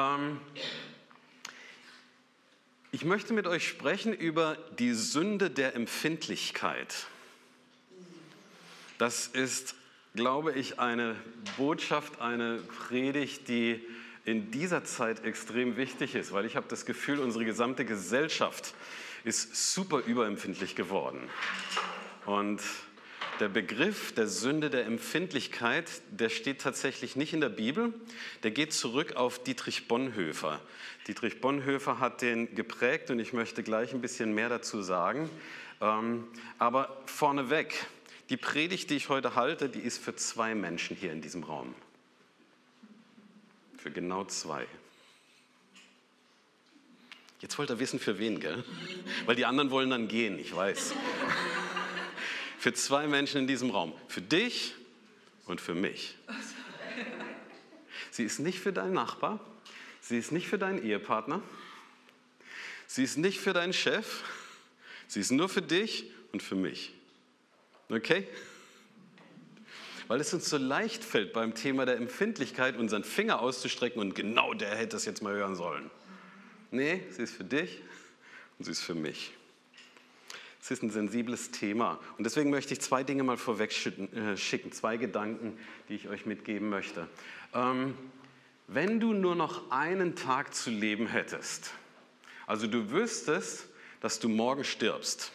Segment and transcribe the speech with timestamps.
[0.00, 0.40] Ähm,
[2.90, 7.06] ich möchte mit euch sprechen über die Sünde der Empfindlichkeit.
[8.98, 9.74] Das ist,
[10.14, 11.16] glaube ich, eine
[11.56, 12.58] Botschaft, eine
[12.88, 13.84] Predigt, die
[14.24, 18.74] in dieser Zeit extrem wichtig ist, weil ich habe das Gefühl, unsere gesamte Gesellschaft
[19.24, 21.28] ist super überempfindlich geworden.
[22.26, 22.60] Und
[23.40, 27.94] der Begriff der Sünde der Empfindlichkeit, der steht tatsächlich nicht in der Bibel.
[28.42, 30.60] Der geht zurück auf Dietrich Bonhoeffer.
[31.06, 35.30] Dietrich Bonhoeffer hat den geprägt und ich möchte gleich ein bisschen mehr dazu sagen.
[35.80, 36.26] Ähm,
[36.58, 37.86] aber vorneweg,
[38.28, 41.74] die Predigt, die ich heute halte, die ist für zwei Menschen hier in diesem Raum.
[43.78, 44.66] Für genau zwei.
[47.40, 48.62] Jetzt wollt ihr wissen, für wen, gell?
[49.24, 50.92] Weil die anderen wollen dann gehen, ich weiß
[52.60, 53.94] für zwei Menschen in diesem Raum.
[54.06, 54.74] Für dich
[55.46, 56.18] und für mich.
[58.10, 59.40] Sie ist nicht für deinen Nachbar.
[60.02, 61.42] Sie ist nicht für deinen Ehepartner.
[62.86, 64.24] Sie ist nicht für deinen Chef.
[65.08, 66.92] Sie ist nur für dich und für mich.
[67.88, 68.28] Okay?
[70.06, 74.52] Weil es uns so leicht fällt, beim Thema der Empfindlichkeit unseren Finger auszustrecken und genau
[74.52, 75.90] der hätte es jetzt mal hören sollen.
[76.72, 77.80] Nee, sie ist für dich
[78.58, 79.32] und sie ist für mich.
[80.60, 81.98] Es ist ein sensibles Thema.
[82.18, 83.70] Und deswegen möchte ich zwei Dinge mal vorweg
[84.14, 85.58] äh, schicken, zwei Gedanken,
[85.88, 87.08] die ich euch mitgeben möchte.
[87.54, 87.96] Ähm,
[88.66, 91.72] wenn du nur noch einen Tag zu leben hättest,
[92.46, 93.68] also du wüsstest,
[94.00, 95.32] dass du morgen stirbst,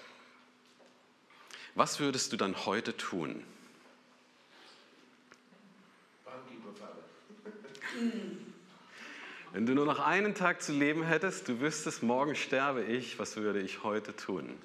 [1.74, 3.44] was würdest du dann heute tun?
[9.54, 13.38] Wenn du nur noch einen Tag zu leben hättest, du wüsstest, morgen sterbe ich, was
[13.38, 14.58] würde ich heute tun?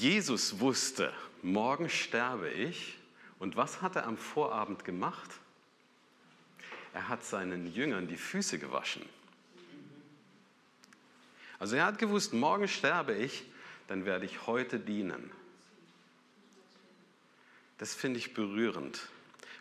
[0.00, 1.12] Jesus wusste,
[1.42, 2.96] morgen sterbe ich.
[3.38, 5.30] Und was hat er am Vorabend gemacht?
[6.94, 9.02] Er hat seinen Jüngern die Füße gewaschen.
[11.58, 13.44] Also er hat gewusst, morgen sterbe ich,
[13.88, 15.30] dann werde ich heute dienen.
[17.76, 19.08] Das finde ich berührend.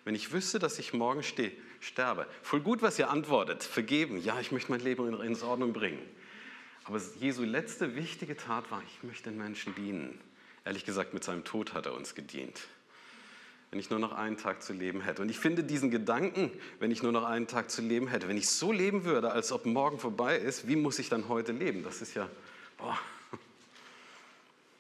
[0.06, 2.26] Wenn ich wüsste, dass ich morgen stehe, sterbe.
[2.44, 3.64] Voll gut, was ihr antwortet.
[3.64, 4.24] Vergeben.
[4.24, 6.02] Ja, ich möchte mein Leben in, in Ordnung bringen.
[6.86, 10.20] Aber Jesu letzte wichtige Tat war, ich möchte den Menschen dienen.
[10.70, 12.62] Ehrlich gesagt, mit seinem Tod hat er uns gedient.
[13.72, 15.24] Wenn ich nur noch einen Tag zu leben hätte.
[15.24, 18.38] Und ich finde diesen Gedanken, wenn ich nur noch einen Tag zu leben hätte, wenn
[18.38, 21.84] ich so leben würde, als ob morgen vorbei ist, wie muss ich dann heute leben?
[21.84, 22.30] Das ist ja,
[22.78, 23.00] boah,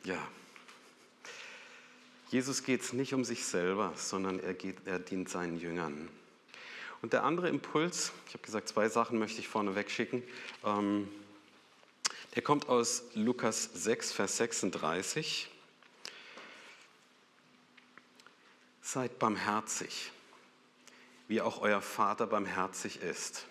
[0.04, 0.20] ja.
[2.30, 6.08] Jesus geht es nicht um sich selber, sondern er, geht, er dient seinen Jüngern.
[7.02, 10.22] Und der andere Impuls, ich habe gesagt, zwei Sachen möchte ich vorne wegschicken.
[10.64, 11.10] Ähm,
[12.36, 15.50] der kommt aus Lukas 6, Vers 36.
[18.92, 20.12] Seid barmherzig,
[21.28, 23.46] wie auch euer Vater barmherzig ist.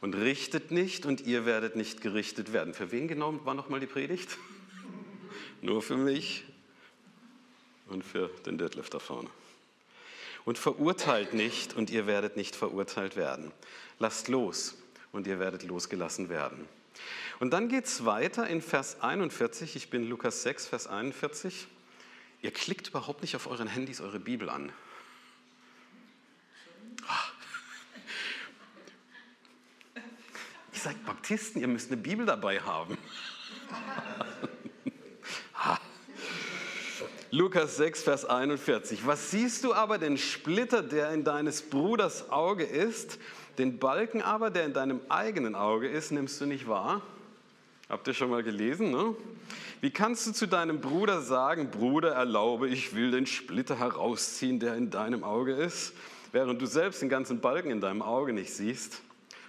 [0.00, 2.74] Und richtet nicht und ihr werdet nicht gerichtet werden.
[2.74, 4.36] Für wen genau war nochmal die Predigt?
[5.62, 6.44] Nur für mich
[7.86, 9.30] und für den Deadlift da vorne.
[10.44, 13.52] Und verurteilt nicht und ihr werdet nicht verurteilt werden.
[14.00, 14.76] Lasst los
[15.12, 16.68] und ihr werdet losgelassen werden.
[17.38, 19.76] Und dann geht es weiter in Vers 41.
[19.76, 21.68] Ich bin Lukas 6, Vers 41.
[22.40, 24.72] Ihr klickt überhaupt nicht auf euren Handys eure Bibel an.
[30.72, 32.96] Ihr seid Baptisten, ihr müsst eine Bibel dabei haben.
[37.30, 39.06] Lukas 6, Vers 41.
[39.06, 43.18] Was siehst du aber den Splitter, der in deines Bruders Auge ist,
[43.58, 47.02] den Balken aber, der in deinem eigenen Auge ist, nimmst du nicht wahr?
[47.88, 48.90] Habt ihr schon mal gelesen?
[48.92, 49.14] Ne?
[49.80, 54.74] Wie kannst du zu deinem Bruder sagen, Bruder, erlaube, ich will den Splitter herausziehen, der
[54.74, 55.92] in deinem Auge ist,
[56.32, 59.02] während du selbst den ganzen Balken in deinem Auge nicht siehst?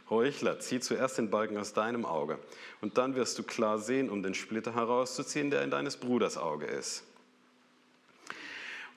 [0.08, 2.38] Heuchler, zieh zuerst den Balken aus deinem Auge
[2.82, 6.66] und dann wirst du klar sehen, um den Splitter herauszuziehen, der in deines Bruders Auge
[6.66, 7.04] ist.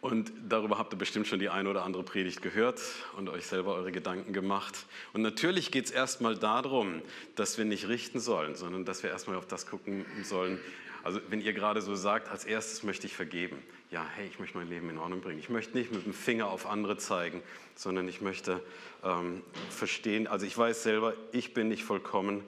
[0.02, 2.80] Und darüber habt ihr bestimmt schon die eine oder andere Predigt gehört
[3.16, 4.86] und euch selber eure Gedanken gemacht.
[5.12, 7.00] Und natürlich geht es erstmal darum,
[7.36, 10.58] dass wir nicht richten sollen, sondern dass wir erstmal auf das gucken sollen.
[11.02, 13.62] Also wenn ihr gerade so sagt, als erstes möchte ich vergeben.
[13.90, 15.38] Ja, hey, ich möchte mein Leben in Ordnung bringen.
[15.38, 17.42] Ich möchte nicht mit dem Finger auf andere zeigen,
[17.74, 18.62] sondern ich möchte
[19.04, 22.42] ähm, verstehen, also ich weiß selber, ich bin nicht vollkommen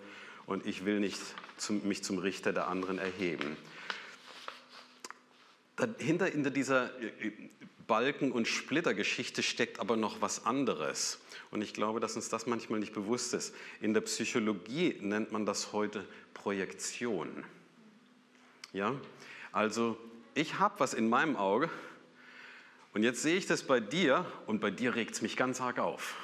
[0.46, 1.20] und ich will nicht
[1.56, 3.56] zum, mich zum Richter der anderen erheben.
[5.76, 7.32] Dahinter hinter dieser äh,
[7.86, 11.20] Balken- und Splittergeschichte steckt aber noch was anderes.
[11.50, 13.54] Und ich glaube, dass uns das manchmal nicht bewusst ist.
[13.80, 17.44] In der Psychologie nennt man das heute Projektion.
[18.75, 18.94] Ja?
[19.53, 19.97] Also
[20.35, 21.71] ich habe was in meinem Auge
[22.94, 25.81] Und jetzt sehe ich das bei dir und bei dir regt es mich ganz arg
[25.81, 26.15] auf.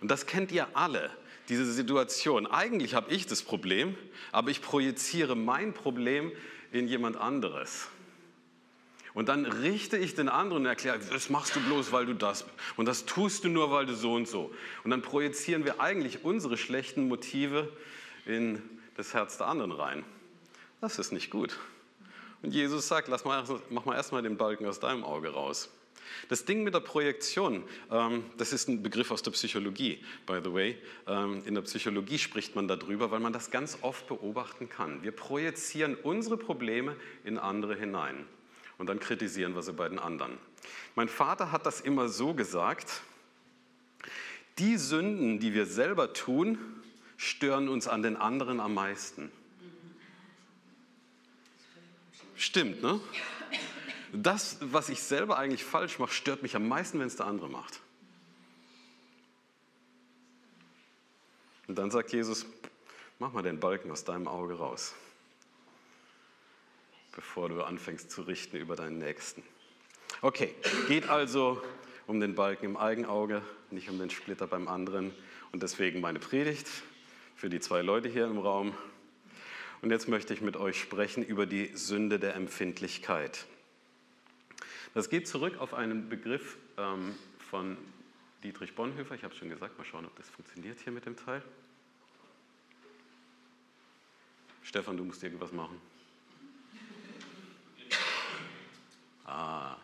[0.00, 1.10] Und das kennt ihr alle,
[1.48, 2.46] diese Situation.
[2.46, 3.96] Eigentlich habe ich das Problem,
[4.30, 6.30] aber ich projiziere mein Problem
[6.70, 7.88] in jemand anderes.
[9.12, 12.46] Und dann richte ich den anderen und erkläre, das machst du bloß, weil du das.
[12.76, 14.54] Und das tust du nur, weil du so und so.
[14.84, 17.70] Und dann projizieren wir eigentlich unsere schlechten Motive
[18.24, 18.62] in
[18.96, 20.04] das Herz der anderen rein.
[20.82, 21.56] Das ist nicht gut.
[22.42, 25.70] Und Jesus sagt, lass mal, mach mal erstmal den Balken aus deinem Auge raus.
[26.28, 30.52] Das Ding mit der Projektion, ähm, das ist ein Begriff aus der Psychologie, by the
[30.52, 30.76] way.
[31.06, 35.04] Ähm, in der Psychologie spricht man darüber, weil man das ganz oft beobachten kann.
[35.04, 38.26] Wir projizieren unsere Probleme in andere hinein
[38.76, 40.36] und dann kritisieren wir sie bei den anderen.
[40.96, 43.02] Mein Vater hat das immer so gesagt,
[44.58, 46.58] die Sünden, die wir selber tun,
[47.16, 49.30] stören uns an den anderen am meisten.
[52.42, 52.98] Stimmt, ne?
[54.12, 57.48] Das, was ich selber eigentlich falsch mache, stört mich am meisten, wenn es der andere
[57.48, 57.80] macht.
[61.68, 62.44] Und dann sagt Jesus,
[63.20, 64.92] mach mal den Balken aus deinem Auge raus,
[67.12, 69.44] bevor du anfängst zu richten über deinen Nächsten.
[70.20, 70.52] Okay,
[70.88, 71.62] geht also
[72.08, 73.40] um den Balken im Eigenauge,
[73.70, 75.14] nicht um den Splitter beim anderen.
[75.52, 76.66] Und deswegen meine Predigt
[77.36, 78.74] für die zwei Leute hier im Raum.
[79.82, 83.46] Und jetzt möchte ich mit euch sprechen über die Sünde der Empfindlichkeit.
[84.94, 87.16] Das geht zurück auf einen Begriff ähm,
[87.50, 87.76] von
[88.44, 89.16] Dietrich Bonhoeffer.
[89.16, 91.42] Ich habe es schon gesagt, mal schauen, ob das funktioniert hier mit dem Teil.
[94.62, 95.80] Stefan, du musst irgendwas machen.
[99.24, 99.76] Ah.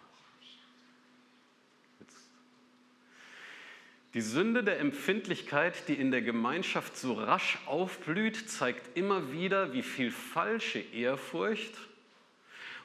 [4.15, 9.83] Die Sünde der Empfindlichkeit, die in der Gemeinschaft so rasch aufblüht, zeigt immer wieder, wie
[9.83, 11.75] viel falsche Ehrfurcht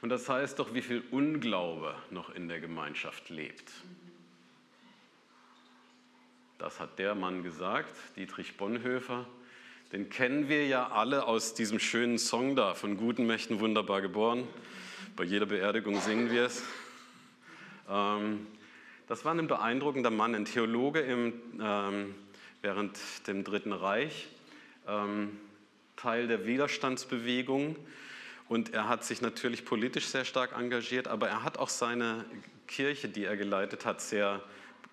[0.04, 3.72] und das heißt doch, wie viel Unglaube noch in der Gemeinschaft lebt.
[6.58, 9.26] Das hat der Mann gesagt, Dietrich Bonhoeffer.
[9.94, 14.46] Den kennen wir ja alle aus diesem schönen Song da, von guten Mächten wunderbar geboren.
[15.16, 16.64] Bei jeder Beerdigung singen wir es.
[17.90, 18.46] Ähm,
[19.08, 22.16] das war ein beeindruckender Mann, ein Theologe im, ähm,
[22.62, 22.98] während
[23.28, 24.28] dem Dritten Reich,
[24.88, 25.38] ähm,
[25.96, 27.76] Teil der Widerstandsbewegung
[28.50, 32.26] und er hat sich natürlich politisch sehr stark engagiert, aber er hat auch seine
[32.68, 34.42] Kirche, die er geleitet hat, sehr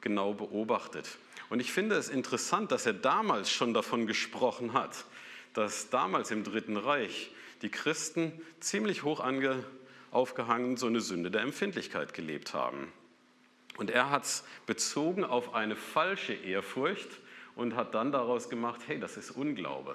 [0.00, 1.18] genau beobachtet.
[1.48, 5.04] Und ich finde es interessant, dass er damals schon davon gesprochen hat,
[5.52, 9.64] dass damals im Dritten Reich die Christen ziemlich hoch ange,
[10.12, 12.92] aufgehangen so eine Sünde der Empfindlichkeit gelebt haben.
[13.80, 17.08] Und er hat es bezogen auf eine falsche Ehrfurcht
[17.56, 19.94] und hat dann daraus gemacht, hey, das ist Unglaube.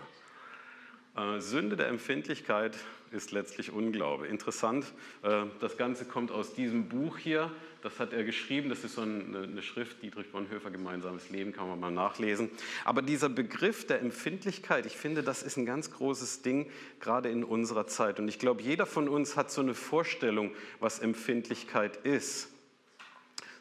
[1.16, 2.76] Äh, Sünde der Empfindlichkeit
[3.12, 4.26] ist letztlich Unglaube.
[4.26, 4.92] Interessant,
[5.22, 7.52] äh, das Ganze kommt aus diesem Buch hier.
[7.84, 8.70] Das hat er geschrieben.
[8.70, 12.50] Das ist so eine Schrift, Dietrich Bonhoeffer, Gemeinsames Leben, kann man mal nachlesen.
[12.86, 17.44] Aber dieser Begriff der Empfindlichkeit, ich finde, das ist ein ganz großes Ding, gerade in
[17.44, 18.20] unserer Zeit.
[18.20, 22.50] Und ich glaube, jeder von uns hat so eine Vorstellung, was Empfindlichkeit ist.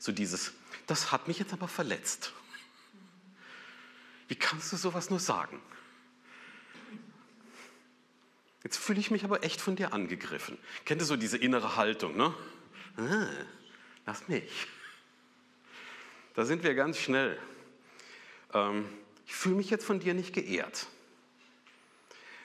[0.05, 0.53] So dieses,
[0.87, 2.35] das hat mich jetzt aber verletzt.
[4.29, 5.63] Wie kannst du sowas nur sagen?
[8.63, 10.59] Jetzt fühle ich mich aber echt von dir angegriffen.
[10.85, 12.35] Kennt ihr so diese innere Haltung, ne?
[12.99, 13.29] Ah,
[14.05, 14.67] lass mich.
[16.35, 17.39] Da sind wir ganz schnell.
[18.53, 18.87] Ähm,
[19.25, 20.87] ich fühle mich jetzt von dir nicht geehrt.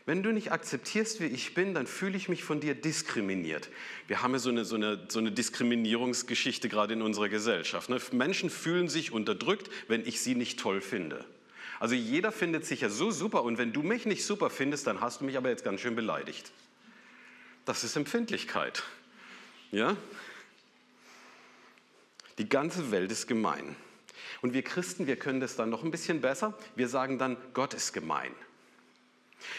[0.09, 3.69] Wenn du nicht akzeptierst, wie ich bin, dann fühle ich mich von dir diskriminiert.
[4.07, 7.91] Wir haben ja so eine, so eine, so eine Diskriminierungsgeschichte gerade in unserer Gesellschaft.
[7.91, 8.01] Ne?
[8.13, 11.23] Menschen fühlen sich unterdrückt, wenn ich sie nicht toll finde.
[11.79, 14.99] Also jeder findet sich ja so super und wenn du mich nicht super findest, dann
[14.99, 16.51] hast du mich aber jetzt ganz schön beleidigt.
[17.65, 18.81] Das ist Empfindlichkeit.
[19.71, 19.95] Ja?
[22.39, 23.75] Die ganze Welt ist gemein.
[24.41, 26.57] Und wir Christen, wir können das dann noch ein bisschen besser.
[26.75, 28.31] Wir sagen dann, Gott ist gemein.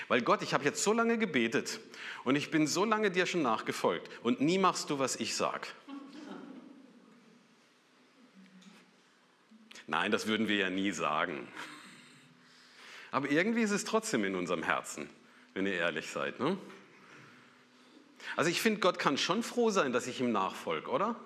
[0.09, 1.81] Weil Gott, ich habe jetzt so lange gebetet
[2.25, 5.75] und ich bin so lange dir schon nachgefolgt und nie machst du, was ich sag.
[9.87, 11.49] Nein, das würden wir ja nie sagen.
[13.11, 15.11] Aber irgendwie ist es trotzdem in unserem Herzen,
[15.55, 16.39] wenn ihr ehrlich seid.
[16.39, 16.57] Ne?
[18.37, 21.17] Also ich finde, Gott kann schon froh sein, dass ich ihm nachfolge, oder?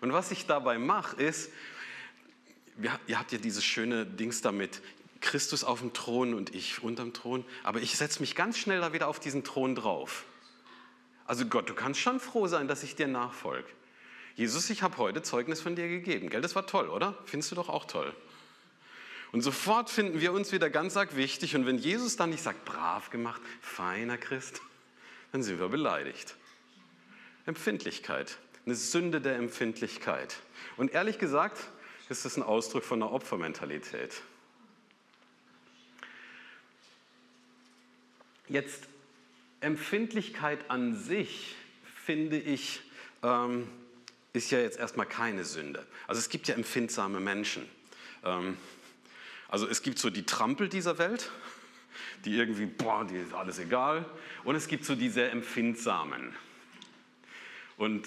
[0.00, 1.50] Und was ich dabei mache, ist,
[3.06, 4.80] ihr habt ja dieses schöne Dings damit,
[5.20, 8.92] Christus auf dem Thron und ich unterm Thron, aber ich setze mich ganz schnell da
[8.92, 10.24] wieder auf diesen Thron drauf.
[11.26, 13.68] Also Gott, du kannst schon froh sein, dass ich dir nachfolge.
[14.36, 16.30] Jesus, ich habe heute Zeugnis von dir gegeben.
[16.30, 17.18] Gell, das war toll, oder?
[17.26, 18.14] Findest du doch auch toll.
[19.32, 21.56] Und sofort finden wir uns wieder ganz arg wichtig.
[21.56, 24.62] Und wenn Jesus dann nicht sagt, brav gemacht, feiner Christ,
[25.32, 26.36] dann sind wir beleidigt.
[27.44, 30.36] Empfindlichkeit, eine Sünde der Empfindlichkeit.
[30.76, 31.68] Und ehrlich gesagt
[32.08, 34.22] ist das ein Ausdruck von einer Opfermentalität.
[38.48, 38.84] Jetzt
[39.60, 41.54] Empfindlichkeit an sich,
[42.04, 42.80] finde ich,
[43.22, 43.68] ähm,
[44.32, 45.86] ist ja jetzt erstmal keine Sünde.
[46.06, 47.68] Also es gibt ja empfindsame Menschen.
[48.24, 48.56] Ähm,
[49.48, 51.30] also es gibt so die Trampel dieser Welt,
[52.24, 54.04] die irgendwie, boah, die ist alles egal.
[54.44, 56.34] Und es gibt so die sehr empfindsamen.
[57.76, 58.06] Und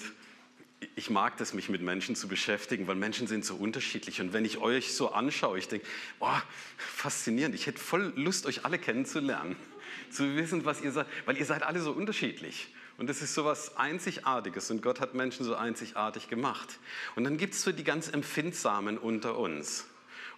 [0.96, 4.20] ich mag das, mich mit Menschen zu beschäftigen, weil Menschen sind so unterschiedlich.
[4.20, 5.86] Und wenn ich euch so anschaue, ich denke,
[6.18, 6.42] boah,
[6.76, 9.56] faszinierend, ich hätte voll Lust, euch alle kennenzulernen,
[10.10, 12.68] zu wissen, was ihr seid, weil ihr seid alle so unterschiedlich.
[12.98, 16.78] Und das ist so was Einzigartiges und Gott hat Menschen so einzigartig gemacht.
[17.16, 19.86] Und dann gibt es so die ganz Empfindsamen unter uns.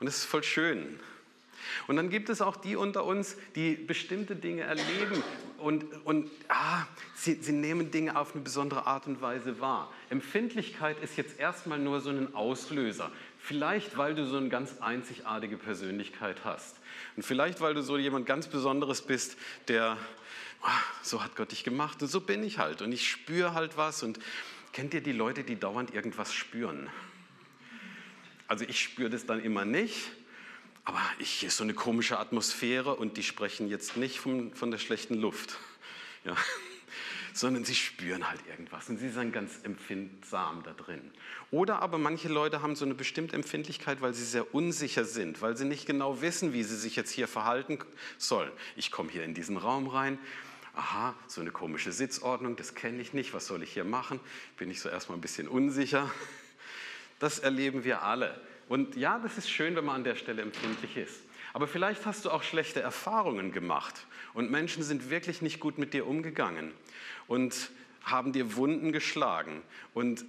[0.01, 0.99] Und das ist voll schön.
[1.87, 5.23] Und dann gibt es auch die unter uns, die bestimmte Dinge erleben
[5.59, 9.93] und, und ah, sie, sie nehmen Dinge auf eine besondere Art und Weise wahr.
[10.11, 13.11] Empfindlichkeit ist jetzt erstmal nur so ein Auslöser.
[13.39, 16.77] Vielleicht, weil du so eine ganz einzigartige Persönlichkeit hast.
[17.17, 19.37] Und vielleicht, weil du so jemand ganz Besonderes bist,
[19.69, 19.97] der,
[20.63, 22.83] ah, so hat Gott dich gemacht und so bin ich halt.
[22.83, 24.03] Und ich spüre halt was.
[24.03, 24.19] Und
[24.73, 26.91] kennt ihr die Leute, die dauernd irgendwas spüren?
[28.49, 30.11] Also ich spüre das dann immer nicht,
[30.85, 34.79] aber hier ist so eine komische Atmosphäre und die sprechen jetzt nicht von, von der
[34.79, 35.59] schlechten Luft,
[36.25, 36.37] ja,
[37.33, 41.11] sondern sie spüren halt irgendwas und sie sind ganz empfindsam da drin.
[41.51, 45.57] Oder aber manche Leute haben so eine bestimmte Empfindlichkeit, weil sie sehr unsicher sind, weil
[45.57, 47.79] sie nicht genau wissen, wie sie sich jetzt hier verhalten
[48.19, 48.53] sollen.
[48.77, 50.19] Ich komme hier in diesen Raum rein,
[50.75, 54.21] aha, so eine komische Sitzordnung, das kenne ich nicht, was soll ich hier machen?
[54.59, 56.11] Bin ich so erstmal ein bisschen unsicher.
[57.21, 58.39] Das erleben wir alle.
[58.69, 61.21] Und ja, das ist schön, wenn man an der Stelle empfindlich ist.
[61.53, 65.95] Aber vielleicht hast du auch schlechte Erfahrungen gemacht und Menschen sind wirklich nicht gut mit
[65.95, 66.73] dir umgegangen
[67.29, 67.71] und
[68.03, 69.63] haben dir Wunden geschlagen.
[69.95, 70.25] Und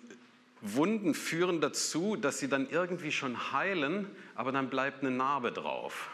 [0.62, 6.10] Wunden führen dazu, dass sie dann irgendwie schon heilen, aber dann bleibt eine Narbe drauf.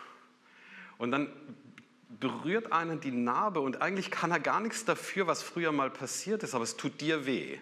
[0.97, 1.31] Und dann
[2.19, 6.43] berührt einen die Narbe und eigentlich kann er gar nichts dafür, was früher mal passiert
[6.43, 7.57] ist, aber es tut dir weh.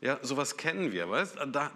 [0.00, 1.38] Ja, sowas kennen wir, weißt?
[1.52, 1.70] Da,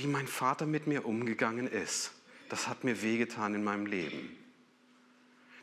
[0.00, 2.12] wie mein Vater mit mir umgegangen ist,
[2.48, 4.36] das hat mir wehgetan in meinem Leben.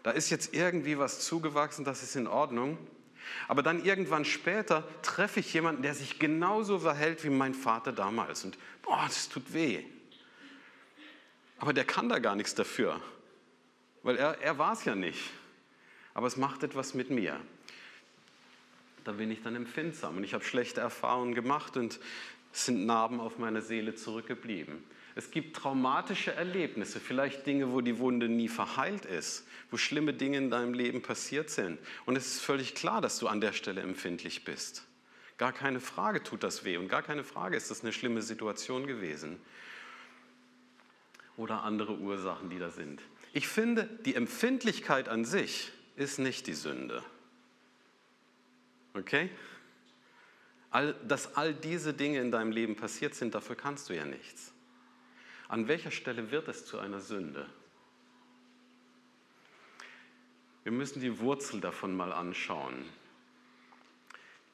[0.04, 2.78] Da ist jetzt irgendwie was zugewachsen, das ist in Ordnung.
[3.48, 8.46] Aber dann irgendwann später treffe ich jemanden, der sich genauso verhält wie mein Vater damals.
[8.46, 9.84] Und boah, das tut weh.
[11.60, 13.02] Aber der kann da gar nichts dafür,
[14.04, 15.32] weil er, er war es ja nicht.
[16.14, 17.40] Aber es macht etwas mit mir.
[19.04, 22.00] Da bin ich dann empfindsam und ich habe schlechte Erfahrungen gemacht und
[22.52, 24.84] sind Narben auf meiner Seele zurückgeblieben.
[25.16, 30.38] Es gibt traumatische Erlebnisse, vielleicht Dinge, wo die Wunde nie verheilt ist, wo schlimme Dinge
[30.38, 31.80] in deinem Leben passiert sind.
[32.06, 34.84] Und es ist völlig klar, dass du an der Stelle empfindlich bist.
[35.40, 38.86] Gar keine Frage tut das weh und gar keine Frage ist das eine schlimme Situation
[38.86, 39.40] gewesen.
[41.36, 43.02] Oder andere Ursachen, die da sind.
[43.34, 47.04] Ich finde, die Empfindlichkeit an sich ist nicht die Sünde.
[48.94, 49.30] Okay?
[50.70, 54.54] All, dass all diese Dinge in deinem Leben passiert sind, dafür kannst du ja nichts.
[55.48, 57.48] An welcher Stelle wird es zu einer Sünde?
[60.64, 62.84] Wir müssen die Wurzel davon mal anschauen.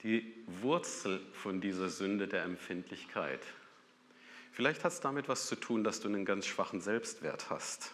[0.04, 3.42] Die Wurzel von dieser Sünde der Empfindlichkeit.
[4.52, 7.92] Vielleicht hat es damit was zu tun, dass du einen ganz schwachen Selbstwert hast.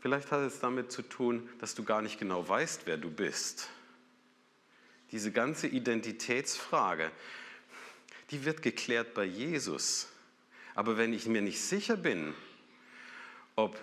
[0.00, 3.70] Vielleicht hat es damit zu tun, dass du gar nicht genau weißt, wer du bist.
[5.12, 7.10] Diese ganze Identitätsfrage,
[8.30, 10.08] die wird geklärt bei Jesus.
[10.74, 12.34] Aber wenn ich mir nicht sicher bin,
[13.56, 13.78] ob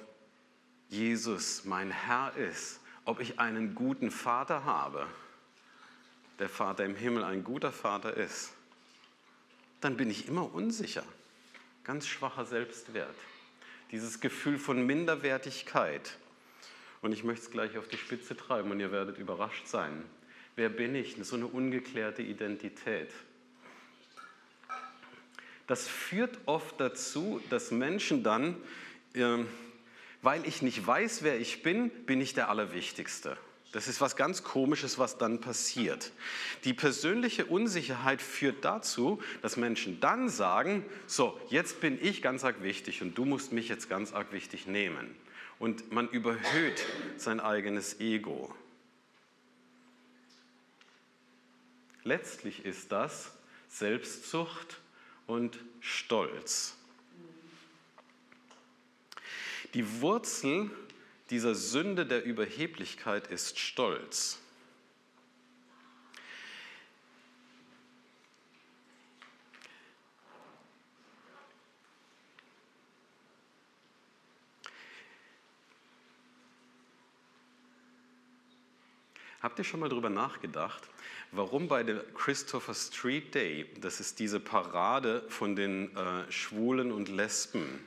[0.90, 5.08] Jesus mein Herr ist, ob ich einen guten Vater habe,
[6.40, 8.54] der Vater im Himmel ein guter Vater ist,
[9.82, 11.04] dann bin ich immer unsicher.
[11.84, 13.16] Ganz schwacher Selbstwert.
[13.92, 16.18] Dieses Gefühl von Minderwertigkeit.
[17.02, 20.04] Und ich möchte es gleich auf die Spitze treiben und ihr werdet überrascht sein.
[20.56, 21.18] Wer bin ich?
[21.22, 23.10] So eine ungeklärte Identität.
[25.68, 28.56] Das führt oft dazu, dass Menschen dann,
[29.16, 29.48] ähm,
[30.22, 33.38] weil ich nicht weiß, wer ich bin, bin ich der Allerwichtigste.
[33.72, 36.14] Das ist was ganz Komisches, was dann passiert.
[36.64, 42.64] Die persönliche Unsicherheit führt dazu, dass Menschen dann sagen, so, jetzt bin ich ganz arg
[42.64, 45.14] wichtig und du musst mich jetzt ganz arg wichtig nehmen.
[45.60, 46.86] Und man überhöht
[47.18, 48.56] sein eigenes Ego.
[52.06, 53.32] Letztlich ist das
[53.68, 54.80] Selbstsucht
[55.26, 56.78] und Stolz.
[59.74, 60.70] Die Wurzel
[61.32, 64.40] dieser Sünde der Überheblichkeit ist Stolz.
[79.42, 80.88] Habt ihr schon mal darüber nachgedacht,
[81.36, 87.10] warum bei der Christopher Street Day, das ist diese Parade von den äh, Schwulen und
[87.10, 87.84] Lesben,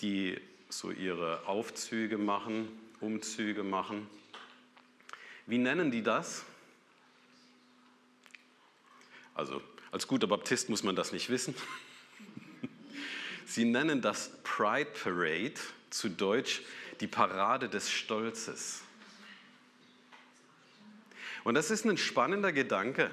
[0.00, 2.68] die so ihre Aufzüge machen,
[3.00, 4.08] Umzüge machen,
[5.46, 6.44] wie nennen die das?
[9.34, 11.54] Also als guter Baptist muss man das nicht wissen.
[13.46, 15.54] Sie nennen das Pride Parade,
[15.90, 16.62] zu Deutsch
[17.00, 18.82] die Parade des Stolzes.
[21.46, 23.08] Und das ist ein spannender Gedanke.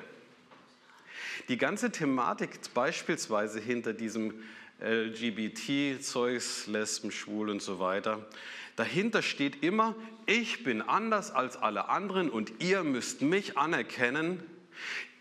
[1.50, 4.34] Die ganze Thematik beispielsweise hinter diesem
[4.82, 8.28] LGBT-Zeugs, Lesben, Schwul und so weiter,
[8.76, 14.42] dahinter steht immer, ich bin anders als alle anderen und ihr müsst mich anerkennen.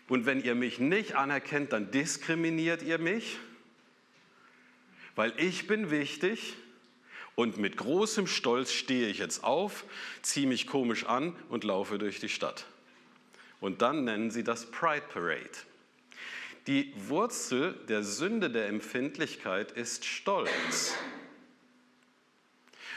[0.09, 3.37] Und wenn ihr mich nicht anerkennt, dann diskriminiert ihr mich,
[5.15, 6.55] weil ich bin wichtig
[7.35, 9.85] und mit großem Stolz stehe ich jetzt auf,
[10.23, 12.65] ziehe mich komisch an und laufe durch die Stadt.
[13.63, 15.49] Und dann nennen sie das Pride Parade.
[16.67, 20.93] Die Wurzel der Sünde der Empfindlichkeit ist Stolz.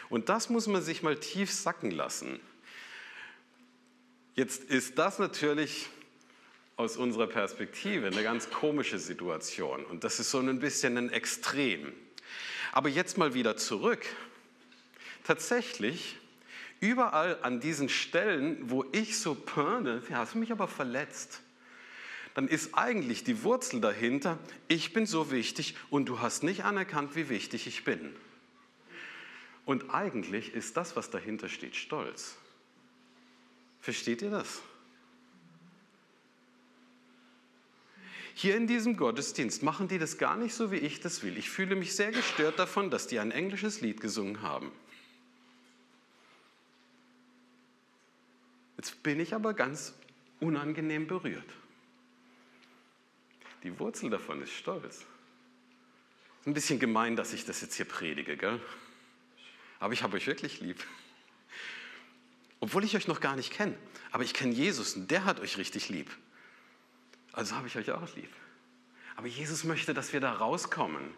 [0.09, 2.41] Und das muss man sich mal tief sacken lassen.
[4.35, 5.87] Jetzt ist das natürlich
[6.75, 11.93] aus unserer Perspektive eine ganz komische Situation und das ist so ein bisschen ein Extrem.
[12.73, 14.05] Aber jetzt mal wieder zurück.
[15.23, 16.17] Tatsächlich
[16.81, 21.41] Überall an diesen Stellen, wo ich so pörne, hast du mich aber verletzt,
[22.35, 27.17] dann ist eigentlich die Wurzel dahinter, ich bin so wichtig und du hast nicht anerkannt,
[27.17, 28.15] wie wichtig ich bin.
[29.65, 32.37] Und eigentlich ist das, was dahinter steht, Stolz.
[33.81, 34.61] Versteht ihr das?
[38.35, 41.39] Hier in diesem Gottesdienst machen die das gar nicht so, wie ich das will.
[41.39, 44.71] Ich fühle mich sehr gestört davon, dass die ein englisches Lied gesungen haben.
[48.77, 49.95] Jetzt bin ich aber ganz
[50.41, 51.49] unangenehm berührt.
[53.63, 55.05] Die Wurzel davon ist Stolz.
[56.41, 58.61] Ist ein bisschen gemein, dass ich das jetzt hier predige, gell?
[59.81, 60.85] Aber ich habe euch wirklich lieb.
[62.61, 63.77] Obwohl ich euch noch gar nicht kenne.
[64.13, 66.11] Aber ich kenne Jesus und der hat euch richtig lieb.
[67.33, 68.31] Also habe ich euch auch lieb.
[69.17, 71.13] Aber Jesus möchte, dass wir da rauskommen.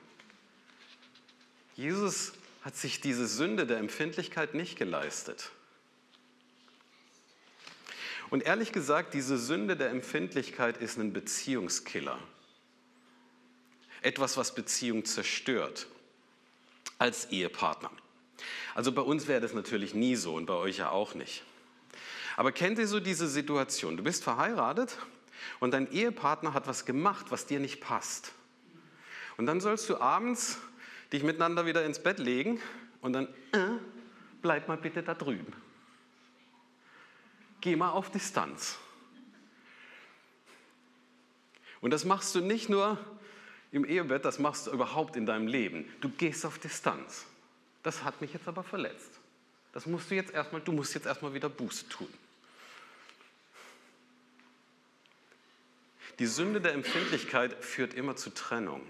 [1.75, 5.51] Jesus hat sich diese Sünde der Empfindlichkeit nicht geleistet.
[8.31, 12.19] Und ehrlich gesagt, diese Sünde der Empfindlichkeit ist ein Beziehungskiller.
[14.03, 15.87] Etwas, was Beziehung zerstört
[16.99, 17.91] als Ehepartner.
[18.75, 21.43] Also bei uns wäre das natürlich nie so und bei euch ja auch nicht.
[22.37, 23.97] Aber kennt ihr so diese Situation?
[23.97, 24.97] Du bist verheiratet
[25.59, 28.33] und dein Ehepartner hat was gemacht, was dir nicht passt.
[29.37, 30.59] Und dann sollst du abends
[31.12, 32.61] dich miteinander wieder ins Bett legen
[33.01, 33.79] und dann, äh,
[34.43, 35.53] bleib mal bitte da drüben
[37.61, 38.79] geh mal auf Distanz.
[41.81, 42.99] Und das machst du nicht nur
[43.71, 45.90] im Ehebett, das machst du überhaupt in deinem Leben.
[46.01, 47.27] Du gehst auf Distanz.
[47.83, 49.11] Das hat mich jetzt aber verletzt.
[49.73, 52.09] Das musst du jetzt erstmal, du musst jetzt erstmal wieder Buße tun.
[56.18, 58.83] Die Sünde der Empfindlichkeit führt immer zu Trennung.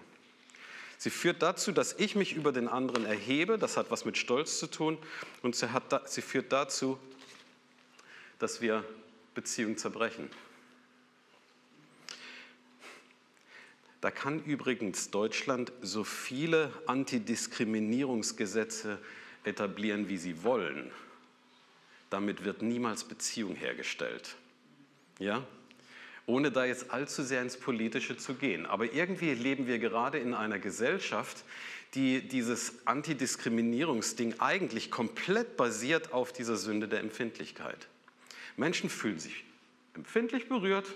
[0.97, 4.59] Sie führt dazu, dass ich mich über den anderen erhebe, das hat was mit Stolz
[4.59, 4.99] zu tun,
[5.43, 6.99] und sie, hat, sie führt dazu,
[8.39, 8.85] dass wir
[9.35, 10.31] Beziehungen zerbrechen.
[14.01, 19.01] Da kann übrigens Deutschland so viele Antidiskriminierungsgesetze
[19.45, 20.93] etablieren, wie sie wollen.
[22.11, 24.37] Damit wird niemals Beziehung hergestellt.
[25.19, 25.45] Ja?
[26.27, 28.67] Ohne da jetzt allzu sehr ins Politische zu gehen.
[28.67, 31.45] Aber irgendwie leben wir gerade in einer Gesellschaft,
[31.95, 37.89] die dieses Antidiskriminierungsding eigentlich komplett basiert auf dieser Sünde der Empfindlichkeit.
[38.59, 39.45] Menschen fühlen sich
[39.95, 40.87] empfindlich berührt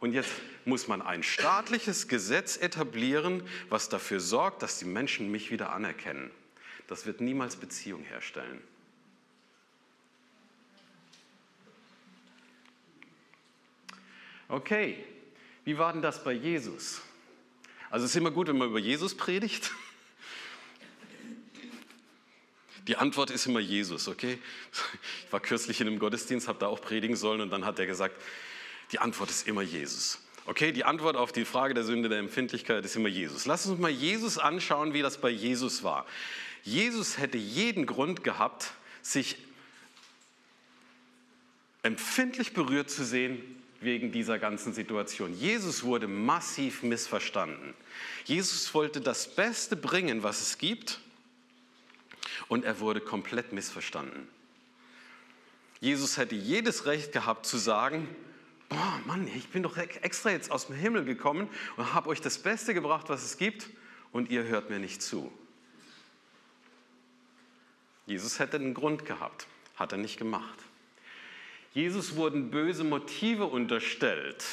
[0.00, 0.30] und jetzt
[0.64, 6.30] muss man ein staatliches Gesetz etablieren, was dafür sorgt, dass die Menschen mich wieder anerkennen.
[6.86, 8.60] Das wird niemals Beziehung herstellen.
[14.48, 15.04] Okay,
[15.64, 17.02] wie war denn das bei Jesus?
[17.90, 19.70] Also es ist immer gut, wenn man über Jesus predigt.
[22.86, 24.38] Die Antwort ist immer Jesus, okay?
[25.26, 27.86] Ich war kürzlich in einem Gottesdienst, habe da auch predigen sollen und dann hat er
[27.86, 28.20] gesagt,
[28.92, 30.20] die Antwort ist immer Jesus.
[30.46, 33.46] Okay, die Antwort auf die Frage der Sünde der Empfindlichkeit ist immer Jesus.
[33.46, 36.06] Lass uns mal Jesus anschauen, wie das bei Jesus war.
[36.62, 39.36] Jesus hätte jeden Grund gehabt, sich
[41.82, 43.40] empfindlich berührt zu sehen
[43.80, 45.34] wegen dieser ganzen Situation.
[45.34, 47.74] Jesus wurde massiv missverstanden.
[48.24, 51.00] Jesus wollte das Beste bringen, was es gibt,
[52.48, 54.28] und er wurde komplett missverstanden.
[55.80, 58.08] Jesus hätte jedes Recht gehabt zu sagen,
[58.68, 62.38] boah, Mann, ich bin doch extra jetzt aus dem Himmel gekommen und habe euch das
[62.38, 63.68] Beste gebracht, was es gibt,
[64.12, 65.32] und ihr hört mir nicht zu.
[68.06, 70.58] Jesus hätte einen Grund gehabt, hat er nicht gemacht.
[71.72, 74.44] Jesus wurden böse Motive unterstellt.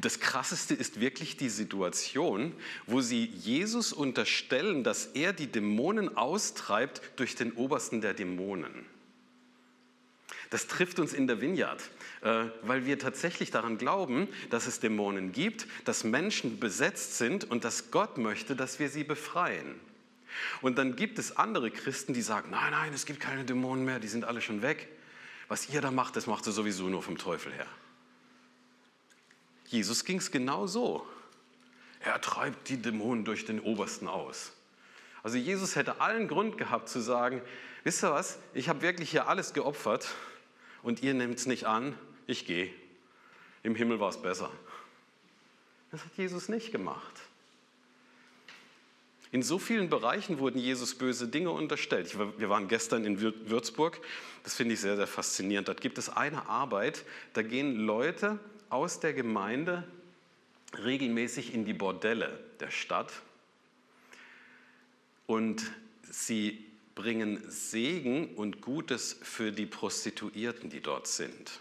[0.00, 2.54] Das Krasseste ist wirklich die Situation,
[2.86, 8.86] wo sie Jesus unterstellen, dass er die Dämonen austreibt durch den Obersten der Dämonen.
[10.48, 11.80] Das trifft uns in der Vineyard,
[12.22, 17.64] äh, weil wir tatsächlich daran glauben, dass es Dämonen gibt, dass Menschen besetzt sind und
[17.64, 19.78] dass Gott möchte, dass wir sie befreien.
[20.60, 24.00] Und dann gibt es andere Christen, die sagen, nein, nein, es gibt keine Dämonen mehr,
[24.00, 24.88] die sind alle schon weg.
[25.48, 27.66] Was ihr da macht, das macht ihr sowieso nur vom Teufel her.
[29.70, 31.06] Jesus ging es genau so.
[32.00, 34.52] Er treibt die Dämonen durch den Obersten aus.
[35.22, 37.40] Also Jesus hätte allen Grund gehabt zu sagen,
[37.84, 40.08] wisst ihr was, ich habe wirklich hier alles geopfert
[40.82, 42.72] und ihr nehmt es nicht an, ich gehe.
[43.62, 44.50] Im Himmel war es besser.
[45.92, 47.20] Das hat Jesus nicht gemacht.
[49.30, 52.18] In so vielen Bereichen wurden Jesus böse Dinge unterstellt.
[52.18, 54.00] wir waren gestern in Würzburg,
[54.42, 55.68] das finde ich sehr, sehr faszinierend.
[55.68, 57.04] Dort gibt es eine Arbeit,
[57.34, 59.84] da gehen Leute aus der Gemeinde
[60.84, 63.12] regelmäßig in die Bordelle der Stadt
[65.26, 65.70] und
[66.02, 71.60] sie bringen Segen und Gutes für die Prostituierten, die dort sind.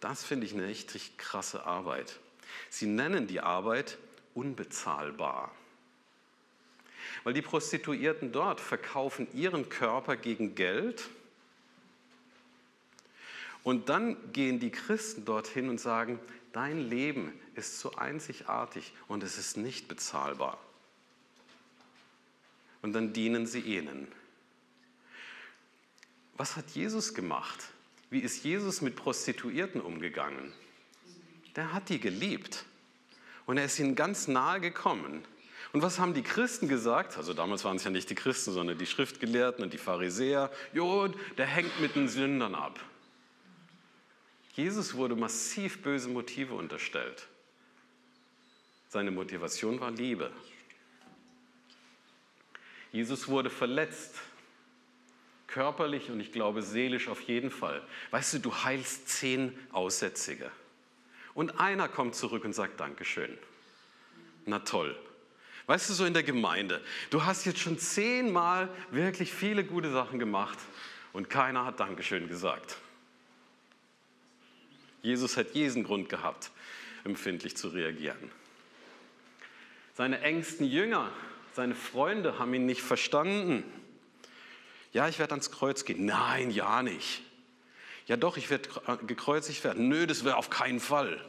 [0.00, 2.18] Das finde ich eine richtig krasse Arbeit.
[2.70, 3.98] Sie nennen die Arbeit
[4.34, 5.54] unbezahlbar.
[7.24, 11.08] Weil die Prostituierten dort verkaufen ihren Körper gegen Geld
[13.66, 16.20] und dann gehen die Christen dorthin und sagen,
[16.52, 20.60] dein Leben ist so einzigartig und es ist nicht bezahlbar
[22.80, 24.06] und dann dienen sie ihnen.
[26.36, 27.58] Was hat Jesus gemacht?
[28.08, 30.52] Wie ist Jesus mit Prostituierten umgegangen?
[31.56, 32.66] Der hat die geliebt
[33.46, 35.24] und er ist ihnen ganz nahe gekommen.
[35.72, 37.16] Und was haben die Christen gesagt?
[37.16, 40.52] Also damals waren es ja nicht die Christen, sondern die Schriftgelehrten und die Pharisäer.
[40.72, 42.78] Jo, der hängt mit den Sündern ab.
[44.56, 47.26] Jesus wurde massiv böse Motive unterstellt.
[48.88, 50.32] Seine Motivation war Liebe.
[52.90, 54.14] Jesus wurde verletzt,
[55.46, 57.86] körperlich und ich glaube seelisch auf jeden Fall.
[58.10, 60.50] Weißt du, du heilst zehn Aussätzige.
[61.34, 63.36] Und einer kommt zurück und sagt Dankeschön.
[64.46, 64.98] Na toll.
[65.66, 70.18] Weißt du, so in der Gemeinde, du hast jetzt schon zehnmal wirklich viele gute Sachen
[70.18, 70.58] gemacht
[71.12, 72.78] und keiner hat Dankeschön gesagt.
[75.06, 76.50] Jesus hat jeden Grund gehabt,
[77.04, 78.32] empfindlich zu reagieren.
[79.94, 81.12] Seine engsten Jünger
[81.56, 83.64] seine Freunde haben ihn nicht verstanden.
[84.92, 86.04] Ja, ich werde ans Kreuz gehen.
[86.04, 87.22] Nein, ja nicht.
[88.06, 88.68] Ja doch, ich werde
[89.06, 89.88] gekreuzigt werden.
[89.88, 91.24] Nö, das wäre auf keinen Fall.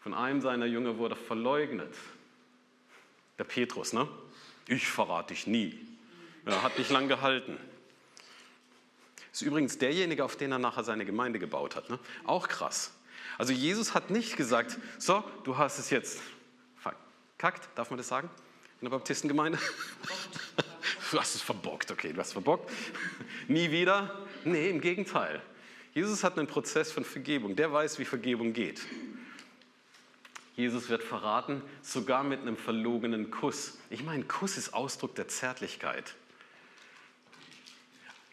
[0.00, 1.94] Von einem seiner Jünger wurde verleugnet.
[3.38, 4.08] Der Petrus, ne?
[4.66, 5.78] Ich verrate dich nie.
[6.46, 7.58] Er hat nicht lang gehalten.
[9.32, 11.88] Ist übrigens derjenige, auf den er nachher seine Gemeinde gebaut hat.
[11.90, 11.98] Ne?
[12.24, 12.92] Auch krass.
[13.38, 16.20] Also Jesus hat nicht gesagt, so, du hast es jetzt
[16.76, 18.28] verkackt, darf man das sagen?
[18.80, 19.58] In der Baptistengemeinde?
[21.10, 22.70] Du hast es verbockt, okay, du hast es verbockt.
[23.48, 24.26] Nie wieder?
[24.44, 25.42] Nee, im Gegenteil.
[25.92, 27.56] Jesus hat einen Prozess von Vergebung.
[27.56, 28.82] Der weiß, wie Vergebung geht.
[30.54, 33.78] Jesus wird verraten, sogar mit einem verlogenen Kuss.
[33.88, 36.14] Ich meine, Kuss ist Ausdruck der Zärtlichkeit.